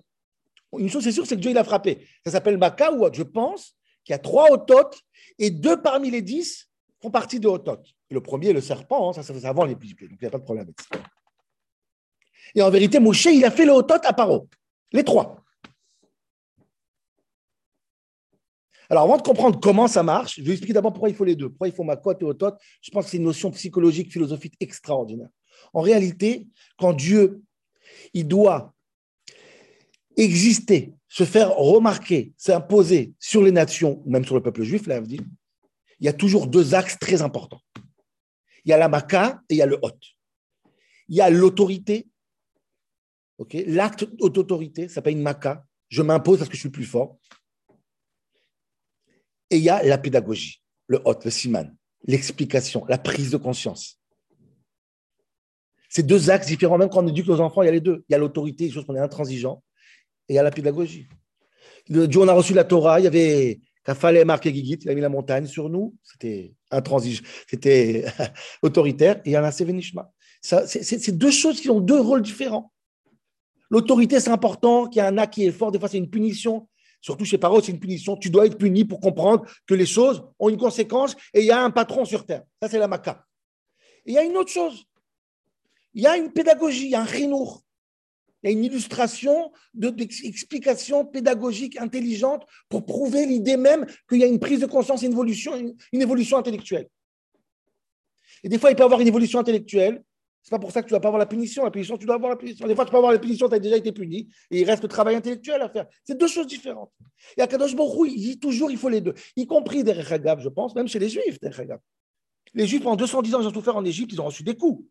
Une 0.79 0.89
chose, 0.89 1.05
c'est 1.05 1.13
sûr, 1.13 1.27
c'est 1.27 1.37
que 1.37 1.41
Dieu, 1.41 1.51
il 1.51 1.59
a 1.59 1.65
frappé. 1.65 2.07
Ça 2.25 2.33
s'appelle 2.33 2.59
Maka 2.59 2.93
ou. 2.93 3.07
Je 3.13 3.23
pense 3.23 3.77
qu'il 4.05 4.13
y 4.13 4.15
a 4.15 4.19
trois 4.19 4.51
Otot 4.51 4.91
et 5.39 5.51
deux 5.51 5.81
parmi 5.81 6.11
les 6.11 6.23
dix 6.23 6.69
font 7.01 7.11
partie 7.11 7.41
de 7.41 7.49
Otot. 7.49 7.83
Le 8.11 8.21
premier, 8.21 8.53
le 8.53 8.61
serpent, 8.61 9.11
hein, 9.11 9.13
ça, 9.13 9.23
ça 9.23 9.49
avant 9.49 9.65
les 9.65 9.77
plaies. 9.77 9.91
Donc, 9.91 10.19
il 10.21 10.23
n'y 10.23 10.29
a 10.29 10.31
pas 10.31 10.39
de 10.39 10.45
problème 10.45 10.65
avec 10.65 10.81
ça. 10.81 11.01
Et 12.55 12.63
en 12.63 12.71
vérité, 12.71 13.01
Moshe, 13.01 13.27
il 13.27 13.45
a 13.45 13.51
fait 13.51 13.65
le 13.65 13.73
Otot 13.73 13.95
à 14.05 14.13
Paro. 14.13 14.49
Les 14.93 15.05
trois. 15.05 15.42
Alors, 18.93 19.05
avant 19.05 19.17
de 19.17 19.23
comprendre 19.23 19.59
comment 19.59 19.89
ça 19.89 20.03
marche, 20.03 20.37
je 20.37 20.43
vais 20.43 20.51
expliquer 20.51 20.75
d'abord 20.75 20.93
pourquoi 20.93 21.09
il 21.09 21.15
faut 21.15 21.25
les 21.25 21.35
deux. 21.35 21.49
Pourquoi 21.49 21.67
il 21.67 21.73
faut 21.73 21.83
Makot 21.83 22.13
et 22.13 22.25
Otot. 22.25 22.53
Je 22.83 22.91
pense 22.91 23.07
que 23.07 23.11
c'est 23.13 23.17
une 23.17 23.23
notion 23.23 23.51
psychologique, 23.51 24.13
philosophique 24.13 24.53
extraordinaire. 24.61 25.31
En 25.73 25.81
réalité, 25.81 26.47
quand 26.77 26.93
Dieu, 26.93 27.41
il 28.13 28.29
doit 28.29 28.75
exister, 30.19 30.93
se 31.09 31.25
faire 31.25 31.57
remarquer, 31.57 32.35
s'imposer 32.37 33.15
sur 33.19 33.43
les 33.43 33.51
nations, 33.51 34.03
même 34.05 34.27
sur 34.27 34.35
le 34.35 34.43
peuple 34.43 34.63
juif, 34.63 34.87
là, 34.87 35.01
il 35.09 35.25
y 35.99 36.09
a 36.09 36.13
toujours 36.13 36.47
deux 36.47 36.75
axes 36.75 36.99
très 36.99 37.23
importants. 37.23 37.63
Il 38.67 38.73
y 38.73 38.75
a 38.75 38.77
la 38.77 38.91
Maka 38.91 39.41
et 39.49 39.55
il 39.55 39.57
y 39.57 39.63
a 39.63 39.67
le 39.67 39.79
Hot. 39.81 39.99
Il 41.09 41.17
y 41.17 41.23
a 41.23 41.31
l'autorité, 41.31 42.09
ok, 43.39 43.57
l'acte 43.69 44.05
d'autorité, 44.05 44.89
ça 44.89 44.97
s'appelle 44.97 45.15
une 45.15 45.23
Maka, 45.23 45.65
je 45.89 46.03
m'impose 46.03 46.41
parce 46.41 46.51
que 46.51 46.57
je 46.57 46.61
suis 46.61 46.69
plus 46.69 46.85
fort. 46.85 47.17
Et 49.53 49.59
il 49.59 49.63
y 49.63 49.69
a 49.69 49.83
la 49.83 49.99
pédagogie, 49.99 50.63
le 50.87 51.03
Hot, 51.05 51.19
le 51.25 51.31
Siman, 51.31 51.77
l'explication, 52.05 52.87
la 52.89 52.97
prise 52.97 53.31
de 53.31 53.37
conscience. 53.37 54.01
C'est 55.91 56.05
deux 56.05 56.31
axes 56.31 56.47
différents, 56.47 56.79
même 56.79 56.89
quand 56.89 57.05
on 57.05 57.09
éduque 57.09 57.27
nos 57.27 57.41
enfants, 57.41 57.61
il 57.61 57.67
y 57.67 57.69
a 57.69 57.73
les 57.73 57.81
deux. 57.81 58.03
Il 58.09 58.13
y 58.13 58.15
a 58.15 58.19
l'autorité, 58.19 58.71
chose 58.71 58.87
qu'on 58.87 58.97
est 58.97 59.01
intransigeant, 59.01 59.63
et 60.27 60.33
il 60.33 60.37
y 60.37 60.39
a 60.39 60.43
la 60.43 60.51
pédagogie. 60.51 61.07
Le 61.91 62.11
jour 62.11 62.23
où 62.23 62.25
on 62.25 62.29
a 62.29 62.33
reçu 62.33 62.55
la 62.55 62.65
Torah, 62.65 62.99
il 62.99 63.05
y 63.05 63.07
avait 63.07 63.61
Kafale 63.85 64.25
marqué 64.25 64.55
Gigit, 64.55 64.79
il 64.81 64.89
a 64.89 64.95
mis 64.95 65.03
la 65.03 65.11
montagne 65.11 65.45
sur 65.45 65.69
nous, 65.69 65.95
c'était 66.03 66.55
intransigeant, 66.71 67.23
c'était 67.47 68.07
autoritaire, 68.63 69.19
et 69.19 69.31
il 69.31 69.33
y 69.33 69.39
en 69.39 69.45
a 69.45 69.53
Sevenishma. 69.53 70.11
C'est 70.41 71.19
deux 71.19 71.31
choses 71.31 71.61
qui 71.61 71.69
ont 71.69 71.81
deux 71.81 72.01
rôles 72.01 72.23
différents. 72.23 72.73
L'autorité, 73.69 74.19
c'est 74.19 74.31
important, 74.31 74.87
qu'il 74.89 74.97
y 74.97 75.01
a 75.01 75.09
un 75.09 75.19
acte 75.19 75.35
qui 75.35 75.45
est 75.45 75.53
fort, 75.53 75.73
des 75.73 75.79
fois 75.79 75.91
c'est 75.91 75.99
une 75.99 76.09
punition, 76.09 76.69
surtout 77.03 77.27
chez 77.27 77.37
Paro, 77.37 77.61
c'est 77.61 77.73
une 77.73 77.81
punition, 77.81 78.17
tu 78.17 78.31
dois 78.31 78.47
être 78.47 78.57
puni 78.57 78.87
pour 78.87 79.01
comprendre 79.01 79.45
que 79.67 79.75
les 79.75 79.85
choses 79.85 80.25
ont 80.39 80.49
une 80.49 80.57
conséquence 80.57 81.15
et 81.35 81.41
il 81.41 81.47
y 81.47 81.51
a 81.51 81.63
un 81.63 81.71
patron 81.71 82.07
sur 82.07 82.25
terre. 82.25 82.45
Ça, 82.63 82.69
c'est 82.71 82.79
la 82.79 82.89
Maka. 82.89 83.27
Et 84.07 84.13
il 84.13 84.15
y 84.15 84.19
a 84.19 84.25
une 84.25 84.37
autre 84.37 84.51
chose, 84.51 84.85
il 85.93 86.03
y 86.03 86.07
a 86.07 86.17
une 86.17 86.33
pédagogie, 86.33 86.95
un 86.95 87.07
chinour. 87.07 87.63
Il 88.43 88.51
y 88.51 88.55
a 88.55 88.59
une 88.59 88.65
illustration 88.65 89.53
d'explication 89.73 91.05
pédagogique 91.05 91.77
intelligente 91.77 92.45
pour 92.69 92.85
prouver 92.85 93.25
l'idée 93.25 93.57
même 93.57 93.87
qu'il 94.09 94.19
y 94.19 94.25
a 94.25 94.27
une 94.27 94.41
prise 94.41 94.59
de 94.59 94.67
conscience, 94.67 95.03
une 95.03 95.13
évolution, 95.13 95.55
une, 95.93 96.03
évolution 96.03 96.39
intellectuelle. 96.39 96.89
Et 98.43 98.49
des 98.49 98.59
fois, 98.59 98.71
il 98.71 98.75
peut 98.75 98.83
y 98.83 98.85
avoir 98.85 99.01
une 99.01 99.07
évolution 99.07 99.39
intellectuelle. 99.39 100.03
Ce 100.43 100.49
n'est 100.49 100.59
pas 100.59 100.61
pour 100.61 100.73
ça 100.73 100.83
que 100.83 100.89
tu 100.89 100.93
ne 100.93 100.99
dois 100.99 101.01
pas 101.01 101.09
avoir 101.09 101.21
la 101.21 101.27
punition. 101.27 101.65
La 101.65 101.71
punition, 101.71 101.97
tu 101.97 102.05
dois 102.05 102.17
avoir 102.17 102.31
la 102.31 102.37
punition. 102.37 102.67
Des 102.67 102.75
fois, 102.75 102.85
tu 102.85 102.91
peux 102.91 102.97
avoir 102.97 103.13
la 103.13 103.19
punition, 103.19 103.49
tu 103.49 103.55
as 103.55 103.61
déjà 103.61 103.77
été 103.77 103.93
puni, 103.93 104.29
il 104.51 104.65
reste 104.65 104.83
le 104.83 104.89
travail 104.89 105.15
intellectuel 105.15 105.63
à 105.63 105.69
faire. 105.69 105.87
C'est 106.05 106.19
deux 106.19 106.27
choses 106.27 106.49
différentes. 106.49 106.91
Et 107.37 107.43
Akadosh 107.43 107.77
Baruch 107.77 108.11
il 108.13 108.21
dit 108.21 108.39
toujours 108.41 108.71
il 108.71 108.77
faut 108.77 108.89
les 108.89 109.01
deux, 109.01 109.15
y 109.37 109.47
compris 109.47 109.85
des 109.85 109.93
Hagav, 109.93 110.41
je 110.41 110.49
pense, 110.49 110.75
même 110.75 110.89
chez 110.89 110.99
les 110.99 111.09
Juifs, 111.09 111.39
des 111.41 111.51
Les 112.55 112.67
Juifs, 112.67 112.83
pendant 112.83 112.97
210 112.97 113.35
ans, 113.35 113.41
ils 113.41 113.47
ont 113.47 113.55
souffert 113.55 113.77
en 113.77 113.85
Égypte, 113.85 114.13
ils 114.13 114.21
ont 114.21 114.27
reçu 114.27 114.43
des 114.43 114.57
coups. 114.57 114.85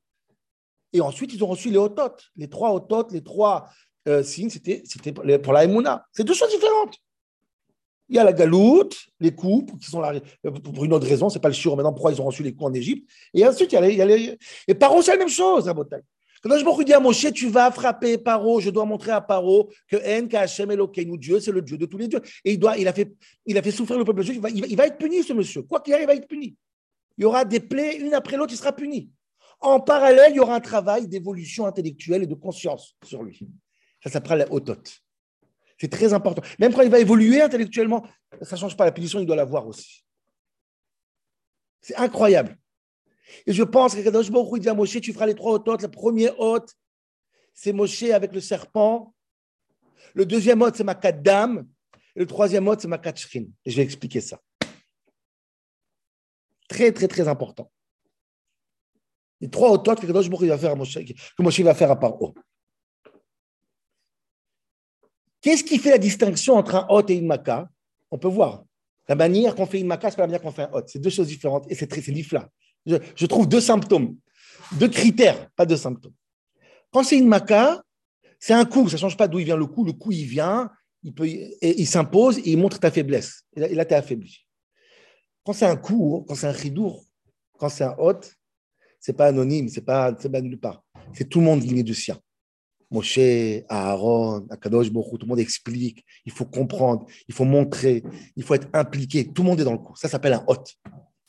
Et 0.94 1.02
ensuite, 1.02 1.34
ils 1.34 1.44
ont 1.44 1.48
reçu 1.48 1.70
les 1.70 1.78
otot. 1.78 2.16
Les 2.36 2.50
trois 2.50 2.74
otot, 2.74 3.08
les 3.12 3.24
trois 3.24 3.70
euh, 4.08 4.24
signes, 4.24 4.50
c'était 4.50 4.84
pour 5.40 5.54
la 5.54 5.64
Emouna. 5.64 6.06
C'est 6.12 6.24
deux 6.24 6.34
choses 6.34 6.52
différentes. 6.52 6.98
Il 8.12 8.16
y 8.16 8.20
a 8.20 8.26
la 8.26 8.34
galoute, 8.34 8.98
les 9.22 9.34
coups, 9.34 9.72
qui 9.80 9.90
sont 9.90 10.02
là, 10.02 10.14
pour 10.62 10.84
une 10.84 10.92
autre 10.92 11.08
raison, 11.08 11.30
c'est 11.30 11.40
pas 11.40 11.48
le 11.48 11.54
sûr 11.54 11.78
maintenant 11.78 11.94
pourquoi 11.94 12.12
ils 12.12 12.22
ont 12.22 12.26
reçu 12.26 12.44
les 12.44 12.52
coups 12.52 12.70
en 12.70 12.74
Égypte? 12.74 13.10
Et 13.34 13.48
ensuite, 13.48 13.72
il 13.72 13.76
y 13.76 14.02
a 14.02 14.06
les. 14.06 14.38
Et 14.68 14.74
Paro, 14.74 15.02
c'est 15.02 15.14
la 15.14 15.18
même 15.18 15.30
chose 15.30 15.70
à 15.70 15.74
Botaï. 15.74 16.02
Quand 16.44 16.58
je 16.58 16.66
me 16.66 16.84
dis 16.84 16.92
à 16.92 17.00
Moshe, 17.00 17.32
tu 17.32 17.48
vas 17.48 17.72
frapper 17.72 18.18
Paro, 18.18 18.60
je 18.60 18.70
dois 18.70 18.84
montrer 18.84 19.12
à 19.12 19.22
Paro 19.22 19.70
que 19.88 19.96
En, 19.96 20.28
Kachem, 20.28 20.72
Elokeinu, 20.72 21.18
Dieu, 21.18 21.40
c'est 21.40 21.54
le 21.54 21.62
Dieu 21.62 21.78
de 21.78 21.86
tous 21.86 21.98
les 21.98 22.10
dieux. 22.10 22.20
Et 22.44 22.54
il, 22.54 22.60
doit, 22.60 22.78
il, 22.78 22.88
a, 22.90 22.94
fait, 22.94 23.14
il 23.46 23.58
a 23.58 23.62
fait 23.62 23.72
souffrir 23.72 23.98
le 23.98 24.04
peuple 24.04 24.24
juif, 24.24 24.36
il 24.36 24.42
va, 24.42 24.50
il 24.50 24.76
va 24.76 24.88
être 24.88 24.98
puni, 24.98 25.24
ce 25.24 25.32
monsieur. 25.32 25.62
Quoi 25.62 25.80
qu'il 25.80 25.94
arrive, 25.94 26.06
il 26.06 26.08
va 26.08 26.16
être 26.16 26.28
puni. 26.28 26.58
Il 27.18 27.22
y 27.22 27.26
aura 27.26 27.46
des 27.46 27.62
plaies, 27.62 27.96
une 27.96 28.14
après 28.14 28.36
l'autre, 28.36 28.52
il 28.52 28.58
sera 28.58 28.74
puni. 28.74 29.10
En 29.62 29.80
parallèle, 29.80 30.32
il 30.32 30.36
y 30.36 30.40
aura 30.42 30.56
un 30.56 30.60
travail 30.60 31.08
d'évolution 31.08 31.66
intellectuelle 31.66 32.24
et 32.24 32.28
de 32.28 32.36
conscience 32.36 32.98
sur 33.06 33.24
lui. 33.24 33.40
Ça 34.04 34.10
s'appelle 34.10 34.40
la 34.40 34.52
autote. 34.52 35.02
C'est 35.82 35.90
très 35.90 36.14
important. 36.14 36.44
Même 36.60 36.72
quand 36.76 36.84
il 36.84 36.92
va 36.92 37.00
évoluer 37.00 37.42
intellectuellement, 37.42 38.06
ça 38.44 38.56
ne 38.56 38.62
change 38.62 38.78
pas 38.78 38.86
la 38.86 38.92
punition, 38.92 39.20
il 39.20 39.26
doit 39.26 39.36
l'avoir 39.36 39.66
aussi. 39.66 40.06
C'est 41.82 41.96
incroyable. 41.96 42.56
Et 43.48 43.54
je 43.54 43.64
pense 43.64 43.96
que 43.96 44.02
Kadosh 44.02 44.30
Baruch 44.30 44.62
dit 44.62 44.70
à 44.70 44.76
Moshe, 44.76 45.02
tu 45.02 45.12
feras 45.12 45.26
les 45.26 45.34
trois 45.34 45.54
hôtes. 45.54 45.82
Le 45.82 45.88
premier 45.88 46.30
hôte, 46.38 46.72
c'est 47.56 47.74
Moshe 47.74 48.04
avec 48.04 48.32
le 48.32 48.42
serpent. 48.42 49.16
Le 50.14 50.24
deuxième 50.24 50.62
hôte, 50.62 50.76
c'est 50.76 50.84
ma 50.84 50.94
dame. 50.94 51.68
Et 52.16 52.20
le 52.20 52.28
troisième 52.28 52.68
hôte, 52.68 52.82
c'est 52.82 52.88
ma 52.88 53.02
shrin. 53.16 53.46
Et 53.66 53.72
je 53.72 53.76
vais 53.76 53.82
expliquer 53.82 54.22
ça. 54.22 54.40
Très, 56.68 56.92
très, 56.92 57.08
très 57.08 57.28
important. 57.28 57.72
Les 59.40 59.50
trois 59.50 59.72
autres 59.72 59.96
que 59.96 60.06
Kadosh 60.06 60.30
va 60.30 60.58
faire 60.60 60.74
à 60.74 60.76
Moshe, 60.76 60.94
que 60.94 61.42
Moshe 61.42 61.60
va 61.62 61.74
faire 61.74 61.90
à 61.90 62.00
Paro. 62.00 62.36
Qu'est-ce 65.42 65.64
qui 65.64 65.80
fait 65.80 65.90
la 65.90 65.98
distinction 65.98 66.56
entre 66.56 66.76
un 66.76 66.86
hôte 66.90 67.10
et 67.10 67.16
une 67.16 67.26
maca? 67.26 67.68
On 68.12 68.18
peut 68.18 68.28
voir. 68.28 68.64
La 69.08 69.16
manière 69.16 69.56
qu'on 69.56 69.66
fait 69.66 69.80
une 69.80 69.88
maca, 69.88 70.10
c'est 70.10 70.16
pas 70.16 70.24
la 70.24 70.28
manière 70.28 70.42
qu'on 70.42 70.52
fait 70.52 70.64
un 70.64 70.72
hôte. 70.72 70.90
C'est 70.90 71.00
deux 71.00 71.10
choses 71.10 71.28
différentes 71.28 71.66
et 71.70 71.76
c'est 71.76 71.88
très, 71.88 72.02
c'est 72.02 72.14
Je, 72.86 72.96
je, 73.16 73.26
trouve 73.26 73.48
deux 73.48 73.62
symptômes, 73.62 74.16
deux 74.74 74.88
critères, 74.88 75.50
pas 75.56 75.66
deux 75.66 75.78
symptômes. 75.78 76.14
Quand 76.92 77.04
c'est 77.04 77.18
une 77.18 77.28
maca, 77.28 77.82
c'est 78.40 78.54
un 78.54 78.66
coup, 78.66 78.88
ça 78.88 78.96
ne 78.96 79.02
change 79.02 79.18
pas 79.18 79.28
d'où 79.28 79.40
il 79.40 79.46
vient 79.46 79.58
le 79.58 79.66
coup. 79.66 79.84
Le 79.84 79.94
coup, 79.94 80.12
il 80.12 80.26
vient, 80.26 80.70
il, 81.04 81.14
il 81.62 81.88
s'impose 81.88 82.38
et 82.40 82.52
il 82.52 82.58
montre 82.58 82.80
ta 82.80 82.92
faiblesse. 82.92 83.44
Et 83.56 83.76
là, 83.76 83.86
tu 83.86 83.94
es 83.94 83.98
affaibli. 83.98 84.46
Quand 85.44 85.54
c'est 85.54 85.66
un 85.66 85.76
coup, 85.76 86.24
quand 86.28 86.36
c'est 86.36 86.48
un 86.48 86.52
ridour, 86.52 87.04
quand 87.58 87.70
c'est 87.70 87.84
un 87.84 87.96
hôte, 87.98 88.36
c'est 89.00 89.14
pas 89.14 89.28
anonyme, 89.28 89.70
c'est 89.70 89.82
pas, 89.82 90.14
pas 90.14 90.42
nulle 90.42 90.60
part. 90.60 90.84
C'est 91.14 91.28
tout 91.28 91.40
le 91.40 91.46
monde 91.46 91.64
ligne 91.64 91.84
du 91.84 91.96
sien. 91.96 92.20
Moshe, 92.92 93.64
Aaron, 93.70 94.46
Akadosh 94.50 94.92
Bokhu, 94.92 95.18
tout 95.18 95.26
le 95.26 95.30
monde 95.30 95.40
explique. 95.40 96.06
Il 96.26 96.32
faut 96.32 96.46
comprendre, 96.46 97.08
il 97.28 97.34
faut 97.34 97.46
montrer, 97.46 98.04
il 98.36 98.44
faut 98.44 98.54
être 98.54 98.68
impliqué. 98.74 99.32
Tout 99.32 99.44
le 99.44 99.50
monde 99.50 99.62
est 99.62 99.64
dans 99.64 99.72
le 99.72 99.78
coup. 99.78 99.96
Ça 99.96 100.10
s'appelle 100.10 100.34
un 100.34 100.44
hôte. 100.48 100.76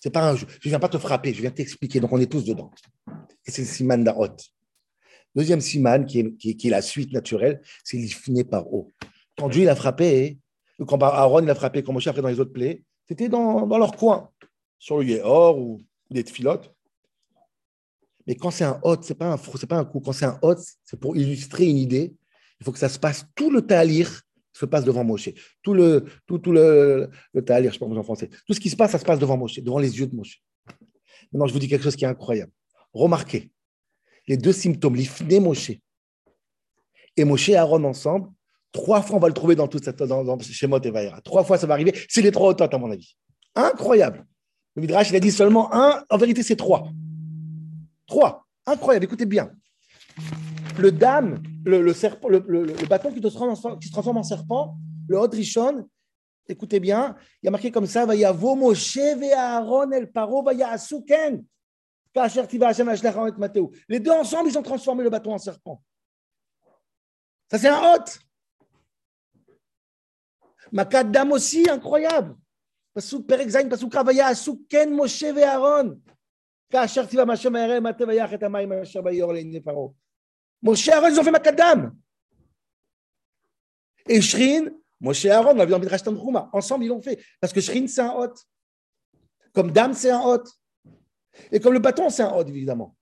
C'est 0.01 0.11
pas 0.11 0.29
un 0.29 0.37
jeu. 0.37 0.46
Je 0.61 0.68
viens 0.68 0.81
pas 0.81 0.88
te 0.88 0.98
frapper, 0.98 1.33
je 1.33 1.40
viens 1.40 1.53
t'expliquer. 1.53 2.01
Donc 2.01 2.12
on 2.12 2.18
est 2.18 2.31
tous 2.31 2.44
dedans. 2.44 2.72
Et 3.46 3.53
c'est 3.53 3.62
le 3.62 3.68
siman 3.68 4.03
d'un 4.03 4.14
hôte. 4.14 4.51
Deuxième 5.35 5.61
siman, 5.61 6.05
qui 6.05 6.18
est, 6.18 6.37
qui, 6.37 6.66
est, 6.66 6.70
la 6.70 6.83
suite 6.83 7.12
naturelle, 7.12 7.62
c'est 7.85 7.96
l'ifné 7.96 8.44
par 8.44 8.72
eau. 8.72 8.90
Quand 9.38 9.48
Dieu 9.48 9.62
il 9.62 9.68
a 9.68 9.77
frappé, 9.77 10.38
quand 10.87 11.01
Aaron 11.03 11.42
il 11.42 11.51
a 11.51 11.55
frappé, 11.55 11.83
quand 11.83 11.92
Moshe 11.92 12.09
a 12.09 12.12
fait 12.12 12.20
dans 12.20 12.29
les 12.29 12.40
autres 12.40 12.53
plaies, 12.53 12.83
c'était 13.09 13.29
dans, 13.29 13.66
dans 13.66 13.79
leur 13.79 13.96
coin, 13.96 14.31
sur 14.79 14.98
le 14.98 15.05
Yéhor 15.05 15.59
ou 15.59 15.81
des 16.11 16.25
filotes. 16.25 16.72
Mais 18.27 18.35
quand 18.35 18.51
c'est 18.51 18.65
un 18.65 18.79
hôte, 18.83 19.05
ce 19.05 19.13
n'est 19.13 19.19
pas, 19.19 19.33
un, 19.33 19.37
pas 19.37 19.77
un 19.77 19.85
coup. 19.85 20.01
Quand 20.01 20.13
c'est 20.13 20.25
un 20.25 20.39
hôte, 20.43 20.61
c'est 20.85 20.99
pour 20.99 21.17
illustrer 21.17 21.67
une 21.67 21.77
idée. 21.77 22.15
Il 22.61 22.65
faut 22.65 22.73
que 22.73 22.79
ça 22.79 22.89
se 22.89 22.99
passe, 22.99 23.27
tout 23.35 23.51
le 23.51 23.63
talir 23.63 24.23
se 24.53 24.67
passe 24.67 24.85
devant 24.85 25.05
Moshe. 25.05 25.31
Tout 25.63 25.75
le, 25.75 26.05
tout, 26.27 26.39
tout 26.39 26.53
le, 26.53 27.11
le 27.33 27.45
talir, 27.45 27.65
je 27.65 27.69
ne 27.69 27.73
sais 27.73 27.79
pas 27.79 27.87
comment 27.87 28.01
en 28.01 28.05
français. 28.05 28.29
Tout 28.47 28.55
ce 28.55 28.61
qui 28.61 28.71
se 28.71 28.77
passe, 28.77 28.93
ça 28.93 28.99
se 28.99 29.05
passe 29.05 29.19
devant 29.19 29.37
Moshe, 29.37 29.59
devant 29.61 29.79
les 29.79 29.99
yeux 29.99 30.07
de 30.07 30.15
Moshe. 30.15 30.43
Maintenant, 31.33 31.47
je 31.47 31.53
vous 31.53 31.59
dis 31.59 31.69
quelque 31.69 31.85
chose 31.85 31.97
qui 31.97 32.05
est 32.05 32.09
incroyable. 32.09 32.53
Remarquez, 32.93 33.51
les 34.29 34.37
deux 34.37 34.53
symptômes, 34.53 34.95
l'ifné 34.95 35.41
Moshe 35.41 35.73
et 37.17 37.25
Moshe 37.25 37.49
et 37.49 37.57
Aaron 37.57 37.85
ensemble, 37.85 38.29
Trois 38.73 39.03
fois, 39.03 39.17
on 39.17 39.21
va 39.21 39.29
le 39.29 39.35
trouver 39.35 39.55
dans 39.55 39.69
tout 39.69 39.79
cette, 39.83 40.03
dans, 40.03 40.39
chez 40.41 40.67
Mot 40.67 40.81
et 40.81 40.91
Vaïra. 40.91 41.21
Trois 41.21 41.45
fois, 41.45 41.59
ça 41.59 41.67
va 41.67 41.75
arriver. 41.75 41.93
C'est 42.09 42.23
les 42.23 42.33
trois 42.33 42.49
autot, 42.49 42.65
à 42.65 42.79
mon 42.79 42.91
avis. 42.91 43.17
Incroyable. 43.55 44.27
Le 44.75 44.81
Midrash, 44.81 45.11
il 45.11 45.17
a 45.17 45.21
dit 45.21 45.31
seulement 45.31 45.73
un. 45.75 46.03
En 46.09 46.17
vérité, 46.17 46.43
c'est 46.43 46.57
trois. 46.57 46.89
Trois. 48.07 48.47
Incroyable. 48.67 49.05
Écoutez 49.05 49.27
bien. 49.27 49.51
Le 50.79 50.93
dame, 50.93 51.43
le, 51.65 51.93
serpent, 51.93 52.29
le, 52.29 52.41
bâton 52.87 53.12
qui, 53.12 53.21
se 53.21 53.91
transforme 53.91 54.17
en 54.19 54.23
serpent, 54.23 54.77
le 55.09 55.19
Hot 55.19 55.31
écoutez 56.49 56.81
bien, 56.81 57.17
il 57.43 57.47
y 57.47 57.49
a 57.49 57.51
marqué 57.51 57.71
comme 57.71 57.87
ça, 57.87 58.07
va 58.07 58.15
y 58.15 58.25
avoir 58.25 58.57
Moshe 58.57 58.99
Aaron 58.99 59.91
el 59.93 60.11
Paro, 60.11 60.43
va 60.43 60.53
Asuken. 60.69 61.45
Les 63.88 64.01
deux 64.01 64.11
ensemble, 64.11 64.51
ils 64.51 64.59
ont 64.59 64.62
transformé 64.62 65.03
le 65.03 65.11
bâton 65.11 65.33
en 65.33 65.38
serpent. 65.38 65.83
Ça, 67.51 67.59
c'est 67.59 67.69
un. 67.69 68.05
Makat 70.71 71.05
dame 71.05 71.33
aussi, 71.33 71.69
incroyable. 71.69 72.37
Pasuk 72.95 73.27
Perek 73.27 73.49
Zain, 73.49 73.69
Pasuk 73.69 73.91
Kravaya, 73.91 74.27
Asuken 74.27 74.91
Moshe 74.91 75.23
Aaron. 75.23 76.01
כאשר 76.72 77.06
ציווה 77.06 77.26
מהשם 77.26 77.54
מהרה 77.54 77.80
מטה 77.80 78.04
ויח 78.08 78.34
את 78.34 78.43
המים 78.43 78.72
אשר 78.74 79.02
ביור 79.02 79.34
לעיני 79.34 79.60
פרעה. 79.60 79.88
משה 80.63 80.93
אהרון, 80.93 81.12
ils 81.12 81.20
ont 81.20 81.24
fait 81.24 81.32
Makadam. 81.32 81.91
Et 84.10 84.22
Shrin, 84.22 84.72
Moshe 85.02 85.26
Aaron, 85.26 85.52
on 85.52 85.56
l'a 85.56 85.65
vu 85.65 85.72
dans 85.72 85.80
Midrash 85.80 86.04
Tanchuma. 86.04 86.50
Ensemble, 86.54 86.86
ils 86.86 86.88
l'ont 86.88 87.02
fait. 87.02 87.20
Parce 87.39 87.54
que 87.54 87.62
Shrin, 87.62 87.88
c'est 87.88 88.02
un 88.02 88.13
hôte. 88.13 88.39
Comme 89.54 89.72
Dam, 89.72 89.93
c'est 89.93 90.12
un 90.12 90.22
hôte. 90.22 90.50
Et 91.52 91.60
comme 91.60 91.74
le 91.74 91.80
bâton, 91.80 92.10
c'est 92.10 92.24
un 92.24 92.34
hôte, 92.34 92.50
évidemment. 92.50 92.96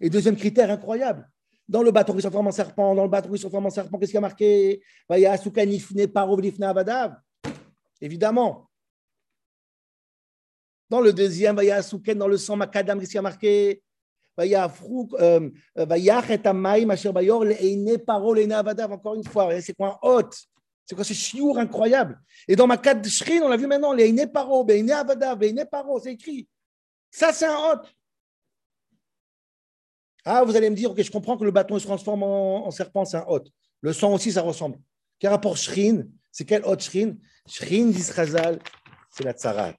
Et 0.00 0.08
deuxième 0.08 0.36
critère 0.36 0.70
incroyable. 0.70 1.28
Dans 1.68 1.82
le 1.82 1.90
bâton 1.90 2.14
qui 2.14 2.22
se 2.22 2.22
transforme 2.22 2.46
en 2.46 2.52
serpent, 2.52 2.94
dans 2.94 3.02
le 3.02 3.10
bâton 3.10 3.30
qui 3.30 3.36
se 3.36 3.42
transforme 3.42 3.66
en 3.66 3.70
serpent, 3.70 3.98
qu'est-ce 3.98 4.12
qu'il 4.12 4.16
y 4.16 4.18
a 4.18 4.22
marqué 4.22 4.82
Vaya 5.08 5.36
Sukanifne 5.36 6.06
Paro 6.06 6.40
Avadav. 6.62 7.16
Évidemment. 8.00 8.70
Dans 10.93 11.01
le 11.01 11.11
deuxième, 11.11 11.55
Vaya 11.55 11.81
Souken, 11.81 12.19
dans 12.19 12.27
le 12.27 12.37
sang 12.37 12.55
Makadam, 12.55 12.99
qu'est-ce 12.99 13.09
qu'il 13.09 13.15
y 13.15 13.17
a 13.17 13.23
marqué. 13.23 13.81
Encore 14.37 14.45
une 19.15 19.23
fois, 19.23 19.59
c'est 19.59 19.73
quoi 19.73 19.87
un 19.87 19.97
hôte? 20.07 20.37
C'est 20.85 20.93
quoi 20.93 21.03
ce 21.03 21.13
chiour 21.13 21.57
incroyable? 21.57 22.21
Et 22.47 22.55
dans 22.55 22.67
ma 22.67 22.77
de 22.77 23.09
Shrin, 23.09 23.41
on 23.41 23.47
l'a 23.47 23.57
vu 23.57 23.65
maintenant, 23.65 23.91
Leine 23.91 24.31
Paro, 24.31 24.63
Leine 24.63 24.91
Avadav, 24.91 25.41
Leine 25.41 25.65
Paro, 25.65 25.99
c'est 25.99 26.13
écrit. 26.13 26.47
Ça, 27.09 27.33
c'est 27.33 27.47
un 27.47 27.57
hôte. 27.57 27.91
Ah, 30.23 30.43
vous 30.43 30.55
allez 30.55 30.69
me 30.69 30.75
dire, 30.75 30.91
ok, 30.91 31.01
je 31.01 31.09
comprends 31.09 31.39
que 31.39 31.43
le 31.43 31.49
bâton 31.49 31.79
se 31.79 31.87
transforme 31.87 32.21
en, 32.21 32.69
serpent, 32.69 33.03
c'est 33.03 33.17
un 33.17 33.25
hôte. 33.27 33.47
Le 33.81 33.93
sang 33.93 34.13
aussi, 34.13 34.31
ça 34.31 34.43
ressemble. 34.43 34.77
Quel 35.17 35.31
rapport 35.31 35.57
Shrin? 35.57 36.03
C'est 36.31 36.45
quel 36.45 36.63
hôte 36.63 36.81
Shrin? 36.81 37.15
Shrin 37.47 37.87
d'Israzal, 37.87 38.59
c'est 39.09 39.23
la 39.23 39.33
tsarat. 39.33 39.73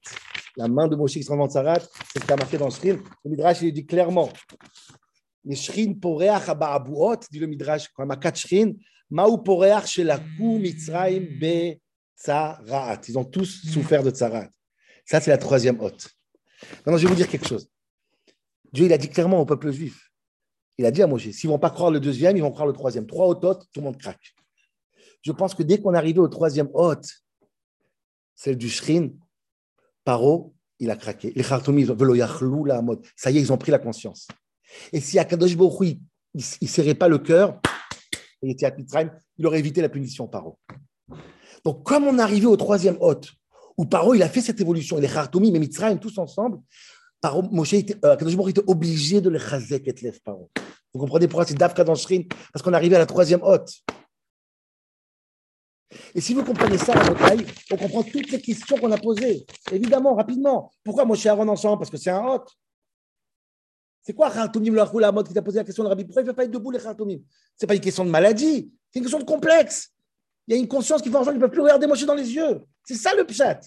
La 0.57 0.67
main 0.67 0.87
de 0.87 0.95
Moshe 0.95 1.13
qui 1.13 1.21
se 1.21 1.27
transforme 1.27 1.41
en 1.41 1.51
tsarat, 1.51 1.79
c'est 1.79 2.19
ce 2.19 2.25
qui 2.25 2.31
a 2.31 2.35
marqué 2.35 2.57
dans 2.57 2.69
Shrin. 2.69 2.97
Le 3.23 3.29
Midrash, 3.29 3.61
il 3.61 3.73
dit 3.73 3.85
clairement. 3.85 4.29
Les 5.43 5.55
Shrin 5.55 5.93
poreach 5.93 6.47
abaabuot, 6.47 7.17
dit 7.29 7.39
le 7.39 7.47
Midrash, 7.47 7.89
quand 7.89 8.05
ma 8.05 8.15
quatre 8.15 8.37
Shrin, 8.37 8.73
maou 9.09 9.37
poreach 9.37 9.85
shelaku 9.87 10.59
mitzraim 10.59 11.25
be 11.39 11.79
tsarat. 12.17 13.01
Ils 13.07 13.17
ont 13.17 13.25
tous 13.25 13.65
souffert 13.71 14.01
de 14.01 14.11
tsarat. 14.11 14.47
Ça, 15.05 15.19
c'est 15.19 15.29
la 15.29 15.37
troisième 15.37 15.79
hôte. 15.81 16.09
Maintenant, 16.77 16.97
je 16.97 17.03
vais 17.03 17.09
vous 17.09 17.15
dire 17.15 17.27
quelque 17.27 17.47
chose. 17.47 17.69
Dieu, 18.71 18.85
il 18.85 18.93
a 18.93 18.97
dit 18.97 19.09
clairement 19.09 19.39
au 19.41 19.45
peuple 19.45 19.71
juif. 19.71 20.09
Il 20.77 20.85
a 20.85 20.91
dit 20.91 21.01
à 21.01 21.07
Moshe, 21.07 21.29
s'ils 21.29 21.49
ne 21.49 21.53
vont 21.53 21.59
pas 21.59 21.69
croire 21.69 21.91
le 21.91 21.99
deuxième, 21.99 22.35
ils 22.35 22.41
vont 22.41 22.51
croire 22.51 22.67
le 22.67 22.73
troisième. 22.73 23.05
Trois 23.05 23.27
hôtes, 23.27 23.67
tout 23.71 23.79
le 23.79 23.83
monde 23.83 23.97
craque. 23.97 24.33
Je 25.21 25.31
pense 25.31 25.53
que 25.53 25.63
dès 25.63 25.79
qu'on 25.79 25.93
est 25.93 25.97
arrivé 25.97 26.19
au 26.19 26.27
troisième 26.27 26.69
hôte, 26.73 27.07
celle 28.35 28.57
du 28.57 28.69
Shrin, 28.69 29.09
Paro, 30.05 30.53
il 30.79 30.89
a 30.89 30.95
craqué. 30.95 31.33
Les 31.35 31.43
Khartoumi, 31.43 31.85
la 31.85 32.81
mode. 32.81 33.01
Ça 33.17 33.31
y 33.31 33.37
est, 33.37 33.41
ils 33.41 33.51
ont 33.51 33.57
pris 33.57 33.71
la 33.71 33.79
conscience. 33.79 34.27
Et 34.93 35.01
si 35.01 35.19
Akadosh 35.19 35.57
Baruch 35.57 35.97
il 36.33 36.41
ne 36.61 36.67
serrait 36.67 36.95
pas 36.95 37.07
le 37.07 37.17
cœur, 37.17 37.59
il 38.41 38.51
était 38.51 38.65
à 38.65 38.75
il 39.37 39.45
aurait 39.45 39.59
évité 39.59 39.81
la 39.81 39.89
punition 39.89 40.27
Paro. 40.27 40.59
Donc, 41.63 41.83
comme 41.83 42.05
on 42.05 42.19
est 42.19 42.21
arrivé 42.21 42.45
au 42.45 42.55
troisième 42.55 42.97
hôte, 42.99 43.31
où 43.77 43.85
Paro, 43.85 44.13
il 44.13 44.23
a 44.23 44.29
fait 44.29 44.41
cette 44.41 44.61
évolution. 44.61 44.97
Les 44.97 45.07
Khartoumi, 45.07 45.51
mais 45.51 45.59
Mitzrayim, 45.59 45.97
tous 45.97 46.17
ensemble, 46.17 46.59
Paro, 47.19 47.41
Moshe 47.41 47.73
était, 47.73 47.97
euh, 48.05 48.15
était 48.15 48.63
obligé 48.67 49.19
de 49.19 49.29
les 49.29 49.39
chazek 49.39 49.87
et 49.87 49.95
les 50.01 50.11
Paro. 50.11 50.51
Vous 50.93 50.99
comprenez 50.99 51.27
pourquoi 51.27 51.45
c'est 51.45 51.55
Dafka 51.55 51.83
dans 51.83 51.95
Shrin? 51.95 52.21
Parce 52.53 52.63
qu'on 52.63 52.71
est 52.71 52.75
arrivé 52.75 52.95
à 52.95 52.99
la 52.99 53.05
troisième 53.05 53.41
hôte. 53.43 53.73
Et 56.13 56.21
si 56.21 56.33
vous 56.33 56.43
comprenez 56.43 56.77
ça, 56.77 56.93
on 57.71 57.77
comprend 57.77 58.03
toutes 58.03 58.31
les 58.31 58.41
questions 58.41 58.77
qu'on 58.77 58.91
a 58.91 58.97
posées. 58.97 59.45
Évidemment, 59.71 60.15
rapidement. 60.15 60.71
Pourquoi 60.83 61.05
Moshe 61.05 61.25
Aaron 61.25 61.47
ensemble? 61.47 61.79
Parce 61.79 61.91
que 61.91 61.97
c'est 61.97 62.09
un 62.09 62.25
hôte. 62.25 62.49
C'est 64.01 64.13
quoi 64.13 64.29
Khartoumim, 64.29 64.75
la 64.75 65.11
mode 65.11 65.27
qui 65.27 65.33
t'a 65.33 65.41
posé 65.41 65.57
la 65.57 65.63
question 65.63 65.83
de 65.83 65.89
Rabbi? 65.89 66.05
Pourquoi 66.05 66.21
il 66.21 66.25
ne 66.25 66.29
veut 66.29 66.35
pas 66.35 66.43
être 66.43 66.51
debout, 66.51 66.69
les 66.69 66.79
Khartoumim 66.79 67.19
Ce 67.55 67.65
n'est 67.65 67.67
pas 67.67 67.75
une 67.75 67.81
question 67.81 68.05
de 68.05 68.11
maladie, 68.11 68.71
c'est 68.91 68.99
une 68.99 69.05
question 69.05 69.19
de 69.19 69.23
complexe. 69.23 69.91
Il 70.47 70.53
y 70.53 70.57
a 70.57 70.59
une 70.59 70.67
conscience 70.67 71.01
qui 71.01 71.09
fait 71.09 71.15
en 71.15 71.23
sorte 71.23 71.31
qu'ils 71.31 71.41
ne 71.41 71.45
peuvent 71.45 71.53
plus 71.53 71.61
regarder 71.61 71.87
Moshe 71.87 72.05
dans 72.05 72.13
les 72.13 72.31
yeux. 72.31 72.61
C'est 72.83 72.95
ça 72.95 73.15
le 73.15 73.25
pshat. 73.25 73.61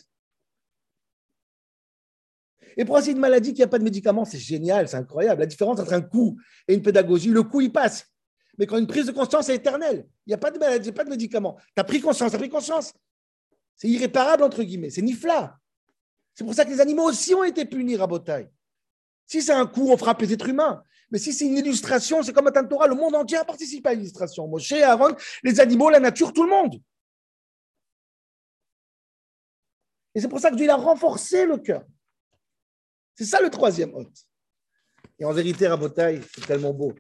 Et 2.77 2.85
pour 2.85 3.01
c'est 3.01 3.11
une 3.11 3.19
maladie 3.19 3.53
qui 3.53 3.61
n'a 3.61 3.67
pas 3.67 3.81
de 3.81 3.85
médicament, 3.85 4.25
c'est 4.25 4.39
génial, 4.39 4.89
c'est 4.89 4.97
incroyable. 4.97 5.41
La 5.41 5.47
différence 5.47 5.81
entre 5.81 5.93
un 5.93 6.01
coup 6.01 6.39
et 6.69 6.75
une 6.75 6.83
pédagogie, 6.83 7.31
le 7.31 7.43
coup, 7.43 7.61
il 7.61 7.73
passe. 7.73 8.07
Mais 8.59 8.67
quand 8.67 8.77
une 8.77 8.87
prise 8.87 9.07
de 9.07 9.13
conscience 9.13 9.49
est 9.49 9.55
éternelle, 9.55 10.07
il 10.27 10.31
n'y 10.31 10.35
a 10.35 10.39
pas 10.39 10.51
de 10.51 10.59
maladie, 10.59 10.91
pas 10.93 11.05
de 11.05 11.11
médicament. 11.11 11.57
Tu 11.75 11.81
as 11.81 11.85
pris 11.85 12.01
conscience, 12.01 12.31
tu 12.31 12.37
as 12.37 12.39
pris 12.39 12.49
conscience. 12.49 12.93
C'est 13.77 13.89
irréparable, 13.89 14.43
entre 14.43 14.63
guillemets. 14.65 14.91
C'est 14.91 15.03
nifla. 15.03 15.57
C'est 16.35 16.45
pour 16.45 16.55
ça 16.55 16.65
que 16.65 16.71
les 16.71 16.81
animaux 16.81 17.05
aussi 17.05 17.35
ont 17.35 17.45
été 17.45 17.65
punis, 17.65 17.97
Rabotaille. 17.97 18.51
Si 19.27 19.43
c'est 19.43 19.53
un 19.53 19.67
coup, 19.67 19.91
on 19.91 19.97
frappe 19.97 20.21
les 20.23 20.33
êtres 20.33 20.49
humains. 20.49 20.83
Mais 21.11 21.19
si 21.19 21.33
c'est 21.33 21.47
une 21.47 21.57
illustration, 21.57 22.23
c'est 22.23 22.33
comme 22.33 22.49
un 22.49 22.65
Torah, 22.65 22.89
le 22.89 22.95
monde 22.95 23.15
entier 23.15 23.39
a 23.39 23.45
participé 23.45 23.91
à 23.91 23.95
l'illustration. 23.95 24.47
Moshe, 24.49 24.73
Aaron, 24.73 25.15
les 25.43 25.61
animaux, 25.61 25.91
la 25.91 26.01
nature, 26.01 26.33
tout 26.33 26.43
le 26.43 26.51
monde. 26.51 26.83
Et 30.15 30.21
c'est 30.21 30.29
pour 30.29 30.41
ça 30.41 30.51
que 30.51 30.57
Dieu 30.57 30.69
a 30.69 30.77
renforcé 30.77 31.47
le 31.47 31.59
cœur. 31.59 31.85
C'est 33.15 33.25
ça 33.25 33.41
le 33.41 33.51
troisième 33.51 33.95
hôte. 33.95 34.27
Et 35.21 35.25
en 35.25 35.33
vérité, 35.33 35.67
Rabotaï, 35.67 36.21
c'est 36.33 36.47
tellement 36.47 36.73
beau. 36.73 36.93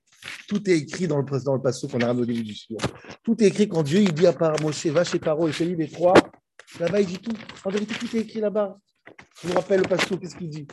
Tout 0.48 0.68
est 0.68 0.78
écrit 0.78 1.06
dans 1.06 1.18
le, 1.18 1.44
dans 1.44 1.54
le 1.54 1.62
passage 1.62 1.90
qu'on 1.90 2.00
a 2.00 2.06
ramené 2.06 2.22
au 2.22 2.26
début 2.26 2.42
du 2.42 2.54
suivant. 2.54 2.80
Tout 3.22 3.40
est 3.42 3.46
écrit 3.46 3.68
quand 3.68 3.82
Dieu 3.82 4.00
il 4.00 4.12
dit 4.12 4.26
à 4.26 4.34
Moshe, 4.60 4.86
va 4.86 5.04
chez 5.04 5.20
Paro 5.20 5.46
et 5.46 5.52
fais-lui 5.52 5.76
les 5.76 5.88
trois. 5.88 6.14
Là-bas, 6.80 7.00
il 7.00 7.06
dit 7.06 7.18
tout. 7.18 7.34
En 7.64 7.70
vérité, 7.70 7.94
tout 7.94 8.16
est 8.16 8.20
écrit 8.20 8.40
là-bas. 8.40 8.76
Je 9.40 9.48
vous 9.48 9.54
rappelle 9.54 9.80
le 9.80 9.88
passage, 9.88 10.18
qu'est-ce 10.18 10.36
qu'il 10.36 10.50
dit? 10.50 10.66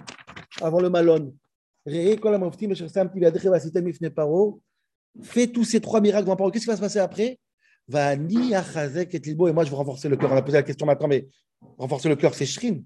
Avant 0.61 0.81
le 0.81 0.89
malone. 0.89 1.33
Fais 5.21 5.47
tous 5.47 5.63
ces 5.63 5.79
trois 5.79 6.01
miracles 6.01 6.25
devant 6.25 6.35
Paro. 6.35 6.49
Qu'est-ce 6.49 6.65
qui 6.65 6.69
va 6.69 6.75
se 6.75 6.81
passer 6.81 6.99
après? 6.99 7.39
Va 7.87 8.15
ni 8.15 8.53
et 8.53 9.53
moi 9.53 9.63
je 9.63 9.69
veux 9.69 9.75
renforcer 9.75 10.09
le 10.09 10.17
cœur. 10.17 10.31
On 10.31 10.35
a 10.35 10.41
posé 10.41 10.57
la 10.57 10.63
question 10.63 10.87
maintenant, 10.87 11.07
mais 11.07 11.27
renforcer 11.77 12.09
le 12.09 12.15
cœur, 12.15 12.33
c'est 12.33 12.47
Shrin. 12.47 12.79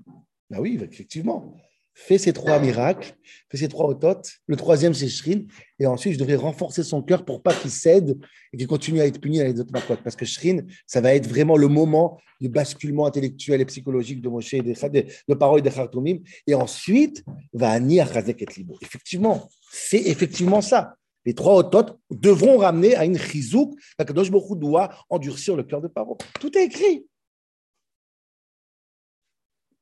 Ben 0.50 0.60
oui, 0.60 0.78
effectivement 0.82 1.56
fait 1.94 2.18
ces 2.18 2.34
trois 2.34 2.60
miracles, 2.60 3.14
fait 3.50 3.58
ces 3.58 3.68
trois 3.68 3.88
autotes. 3.88 4.32
Le 4.48 4.56
troisième, 4.56 4.94
c'est 4.94 5.10
Shrin. 5.10 5.42
Et 5.80 5.86
ensuite, 5.86 6.14
je 6.14 6.20
devrais 6.20 6.36
renforcer 6.36 6.84
son 6.84 7.02
cœur 7.02 7.26
pour 7.26 7.42
pas 7.42 7.54
qu'il 7.54 7.72
cède 7.72 8.18
et 8.54 8.58
qu'il 8.58 8.68
continue 8.68 9.02
à 9.02 9.06
être 9.06 9.20
puni 9.20 9.40
dans 9.40 9.46
les 9.46 9.60
autres. 9.60 9.72
Parce 10.04 10.16
que 10.16 10.26
Shrin, 10.26 10.62
ça 10.88 11.02
va 11.02 11.14
être 11.14 11.28
vraiment 11.28 11.58
le 11.58 11.68
moment 11.68 12.20
du 12.40 12.50
basculement 12.50 13.06
intellectuel 13.06 13.62
et 13.62 13.66
psychologique 13.66 14.22
de 14.22 14.30
Moshe, 14.30 14.54
de, 14.54 14.62
de, 14.62 15.06
de 15.28 15.34
paroles 15.34 15.62
de 15.62 15.70
Khartoumim. 15.70 16.20
Et 16.48 16.56
ensuite, 16.56 17.24
va 17.54 17.72
Ani 17.72 18.00
Achazek 18.00 18.42
et. 18.42 18.46
Effectivement, 18.82 19.50
c'est 19.72 20.02
effectivement 20.02 20.62
ça. 20.62 20.96
Les 21.26 21.34
trois 21.34 21.56
autotes 21.56 21.98
devront 22.10 22.58
ramener 22.58 22.96
à 22.96 23.06
une 23.06 23.18
chizouk. 23.18 23.74
Kadosh 23.98 24.32
Baruch 24.32 24.58
doit 24.58 24.90
endurcir 25.10 25.56
le 25.56 25.64
cœur 25.64 25.82
de 25.82 25.88
Paro. 25.88 26.18
Tout 26.40 26.58
est 26.58 26.64
écrit. 26.64 27.06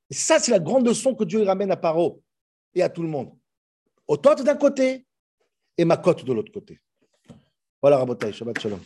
Et 0.10 0.14
ça, 0.14 0.40
c'est 0.40 0.52
la 0.52 0.60
grande 0.60 0.88
leçon 0.88 1.16
que 1.16 1.24
Dieu 1.24 1.44
ramène 1.44 1.72
à 1.72 1.78
Paro 1.78 2.22
et 2.74 2.82
à 2.82 2.90
tout 2.90 3.02
le 3.02 3.10
monde. 3.10 3.32
Otot 4.08 4.36
d'un 4.36 4.56
côté 4.56 5.06
et 5.78 5.86
Makot 5.86 6.14
de 6.14 6.34
l'autre 6.34 6.52
côté. 6.52 6.80
Voilà, 7.82 7.98
Rabotai, 7.98 8.32
Shabbat 8.34 8.60
Shalom. 8.60 8.80